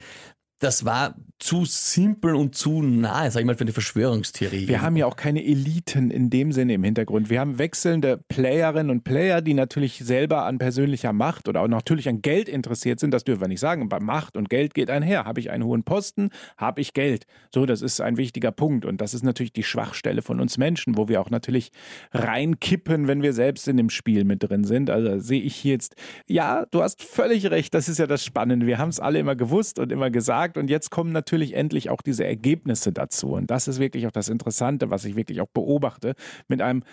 [0.60, 4.70] Das war zu simpel und zu nahe, sag ich mal, für eine Verschwörungstheorie.
[4.70, 7.30] Wir haben ja auch keine Eliten in dem Sinne im Hintergrund.
[7.30, 12.08] Wir haben wechselnde Playerinnen und Player, die natürlich selber an persönlicher Macht oder auch natürlich
[12.08, 13.12] an Geld interessiert sind.
[13.12, 13.89] Das dürfen wir nicht sagen.
[13.89, 15.26] Bei Macht und Geld geht einher.
[15.26, 17.26] Habe ich einen hohen Posten, habe ich Geld.
[17.54, 18.86] So, das ist ein wichtiger Punkt.
[18.86, 21.72] Und das ist natürlich die Schwachstelle von uns Menschen, wo wir auch natürlich
[22.14, 24.89] reinkippen, wenn wir selbst in dem Spiel mit drin sind.
[24.89, 27.74] Also sehe ich hier jetzt, ja, du hast völlig recht.
[27.74, 28.66] Das ist ja das Spannende.
[28.66, 30.42] Wir haben es alle immer gewusst und immer gesagt.
[30.57, 33.33] Und jetzt kommen natürlich endlich auch diese Ergebnisse dazu.
[33.33, 36.15] Und das ist wirklich auch das Interessante, was ich wirklich auch beobachte.
[36.47, 36.83] Mit einem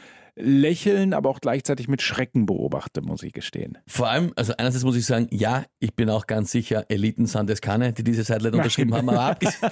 [0.43, 3.79] Lächeln, aber auch gleichzeitig mit Schrecken beobachte, muss ich gestehen.
[3.87, 7.49] Vor allem, also einerseits muss ich sagen, ja, ich bin auch ganz sicher, Eliten sind
[7.51, 9.71] es keine, die diese Seite unterschrieben haben, aber abgesehen,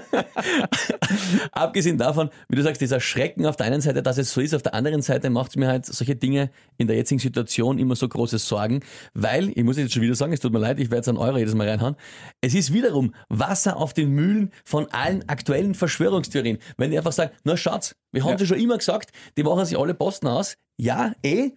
[1.52, 4.54] abgesehen davon, wie du sagst, dieser Schrecken auf der einen Seite, dass es so ist,
[4.54, 7.96] auf der anderen Seite macht es mir halt solche Dinge in der jetzigen Situation immer
[7.96, 8.80] so große Sorgen,
[9.14, 11.18] weil, ich muss jetzt schon wieder sagen, es tut mir leid, ich werde jetzt einen
[11.18, 11.96] Euro jedes Mal reinhauen,
[12.40, 16.58] es ist wiederum Wasser auf den Mühlen von allen aktuellen Verschwörungstheorien.
[16.76, 18.38] Wenn die einfach sagen, na schaut's, wir haben Ja.
[18.38, 18.46] ja.
[18.46, 20.56] schon immer gesagt, die machen sich alle Posten aus.
[20.76, 21.50] Ja, eh.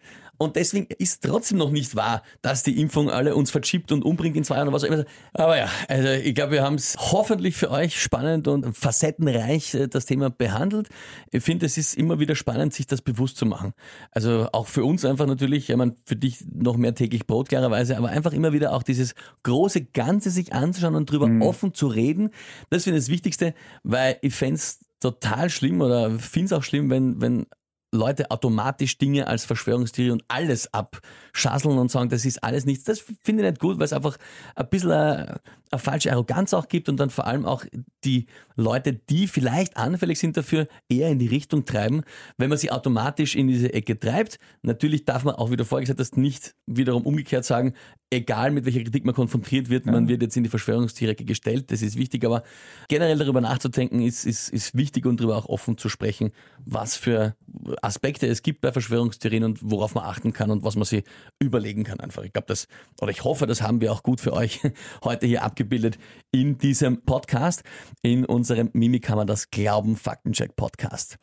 [0.43, 4.35] Und deswegen ist trotzdem noch nicht wahr, dass die Impfung alle uns verschiebt und umbringt
[4.35, 5.05] in zwei Jahren oder was auch immer.
[5.33, 9.87] Aber ja, also ich glaube, wir haben es hoffentlich für euch spannend und facettenreich äh,
[9.87, 10.89] das Thema behandelt.
[11.31, 13.73] Ich finde, es ist immer wieder spannend, sich das bewusst zu machen.
[14.11, 17.95] Also auch für uns einfach natürlich, ich meine, für dich noch mehr täglich Brot klarerweise,
[17.95, 19.13] aber einfach immer wieder auch dieses
[19.43, 22.31] große Ganze sich anzuschauen und drüber offen zu reden.
[22.69, 23.53] Das finde ich das Wichtigste,
[23.83, 27.45] weil ich fände es total schlimm oder finde es auch schlimm, wenn, wenn
[27.93, 32.85] Leute automatisch Dinge als Verschwörungstheorie und alles abschasseln und sagen, das ist alles nichts.
[32.85, 34.17] Das finde ich nicht gut, weil es einfach
[34.55, 35.39] ein bisschen
[35.73, 37.65] eine, falsche Arroganz auch gibt und dann vor allem auch
[38.03, 42.03] die Leute, die vielleicht anfällig sind dafür, eher in die Richtung treiben,
[42.37, 44.39] wenn man sie automatisch in diese Ecke treibt.
[44.61, 47.73] Natürlich darf man auch, wie du vorher gesagt hast, nicht wiederum umgekehrt sagen,
[48.13, 51.81] egal mit welcher Kritik man konfrontiert wird, man wird jetzt in die Verschwörungstheorie gestellt, das
[51.81, 52.43] ist wichtig, aber
[52.87, 56.31] generell darüber nachzudenken ist, ist, ist wichtig und darüber auch offen zu sprechen,
[56.63, 57.35] was für
[57.81, 61.03] Aspekte es gibt bei Verschwörungstheorien und worauf man achten kann und was man sich
[61.39, 62.23] überlegen kann einfach.
[62.23, 62.67] Ich glaube, das,
[63.01, 64.61] oder ich hoffe, das haben wir auch gut für euch
[65.03, 65.97] heute hier abgebildet
[66.31, 67.63] in diesem Podcast,
[68.01, 71.17] in unserem Mimikammer, das Glauben Faktencheck Podcast.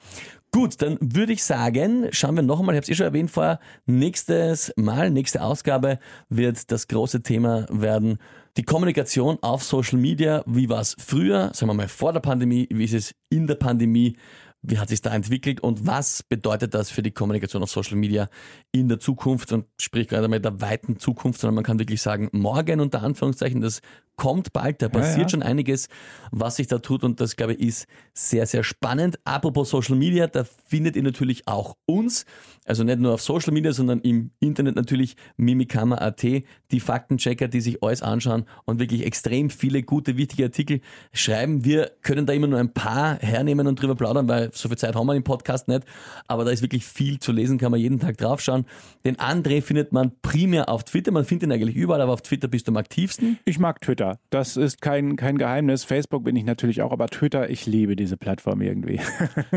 [0.50, 3.30] Gut, dann würde ich sagen, schauen wir noch einmal, ich habe es eh schon erwähnt
[3.30, 8.18] vorher, nächstes Mal, nächste Ausgabe wird das große Thema werden,
[8.56, 10.42] die Kommunikation auf Social Media.
[10.46, 13.54] Wie war es früher, sagen wir mal vor der Pandemie, wie ist es in der
[13.56, 14.16] Pandemie?
[14.62, 18.28] Wie hat sich da entwickelt und was bedeutet das für die Kommunikation auf Social Media
[18.72, 22.28] in der Zukunft und sprich gerade mit der weiten Zukunft, sondern man kann wirklich sagen,
[22.32, 23.80] morgen unter Anführungszeichen, das
[24.20, 25.28] kommt bald, da passiert ja.
[25.30, 25.88] schon einiges,
[26.30, 29.18] was sich da tut und das glaube ich ist sehr, sehr spannend.
[29.24, 32.26] Apropos Social Media, da findet ihr natürlich auch uns,
[32.66, 37.82] also nicht nur auf Social Media, sondern im Internet natürlich mimikama.at, die Faktenchecker, die sich
[37.82, 40.82] alles anschauen und wirklich extrem viele gute, wichtige Artikel
[41.14, 41.64] schreiben.
[41.64, 44.96] Wir können da immer nur ein paar hernehmen und drüber plaudern, weil so viel Zeit
[44.96, 45.84] haben wir im Podcast nicht,
[46.28, 48.66] aber da ist wirklich viel zu lesen, kann man jeden Tag draufschauen.
[49.06, 52.48] Den André findet man primär auf Twitter, man findet ihn eigentlich überall, aber auf Twitter
[52.48, 53.38] bist du am aktivsten.
[53.46, 54.09] Ich mag Twitter.
[54.30, 55.84] Das ist kein, kein Geheimnis.
[55.84, 59.00] Facebook bin ich natürlich auch, aber Twitter, ich liebe diese Plattform irgendwie.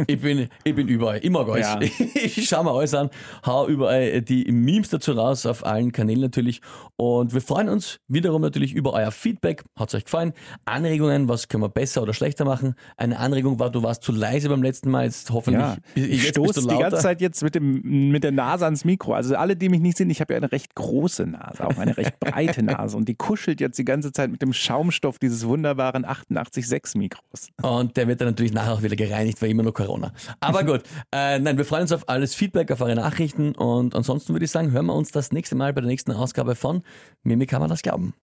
[0.08, 1.68] Ich bin, ich bin überall, mag alles.
[1.68, 1.80] Ja.
[2.14, 3.10] Ich schaue mir alles an,
[3.46, 6.62] hau überall die Memes dazu raus, auf allen Kanälen natürlich.
[6.96, 9.64] Und wir freuen uns wiederum natürlich über euer Feedback.
[9.78, 10.34] Hat es euch gefallen?
[10.66, 12.76] Anregungen, was können wir besser oder schlechter machen?
[12.98, 16.62] Eine Anregung war, du warst zu leise beim letzten Mal, jetzt hoffentlich Ja, ich stoße
[16.62, 17.82] die ganze Zeit jetzt mit, dem,
[18.12, 19.14] mit der Nase ans Mikro.
[19.14, 21.98] Also alle, die mich nicht sehen, ich habe ja eine recht große Nase, auch eine
[21.98, 22.98] recht breite Nase.
[22.98, 27.48] Und die kuschelt jetzt die ganze Zeit mit dem Schaumstoff dieses wunderbaren 88.6 Mikros.
[27.62, 30.12] Und der wird dann natürlich nachher auch wieder gereinigt, weil immer nur Corona.
[30.40, 30.82] Aber gut,
[31.12, 34.52] äh, nein, wir freuen uns auf alles Feedback, auf eure Nachrichten und ansonsten würde ich
[34.52, 36.82] sagen, hören wir uns das nächste Mal bei der nächsten Ausgabe von
[37.24, 38.14] Mimik kann man das glauben.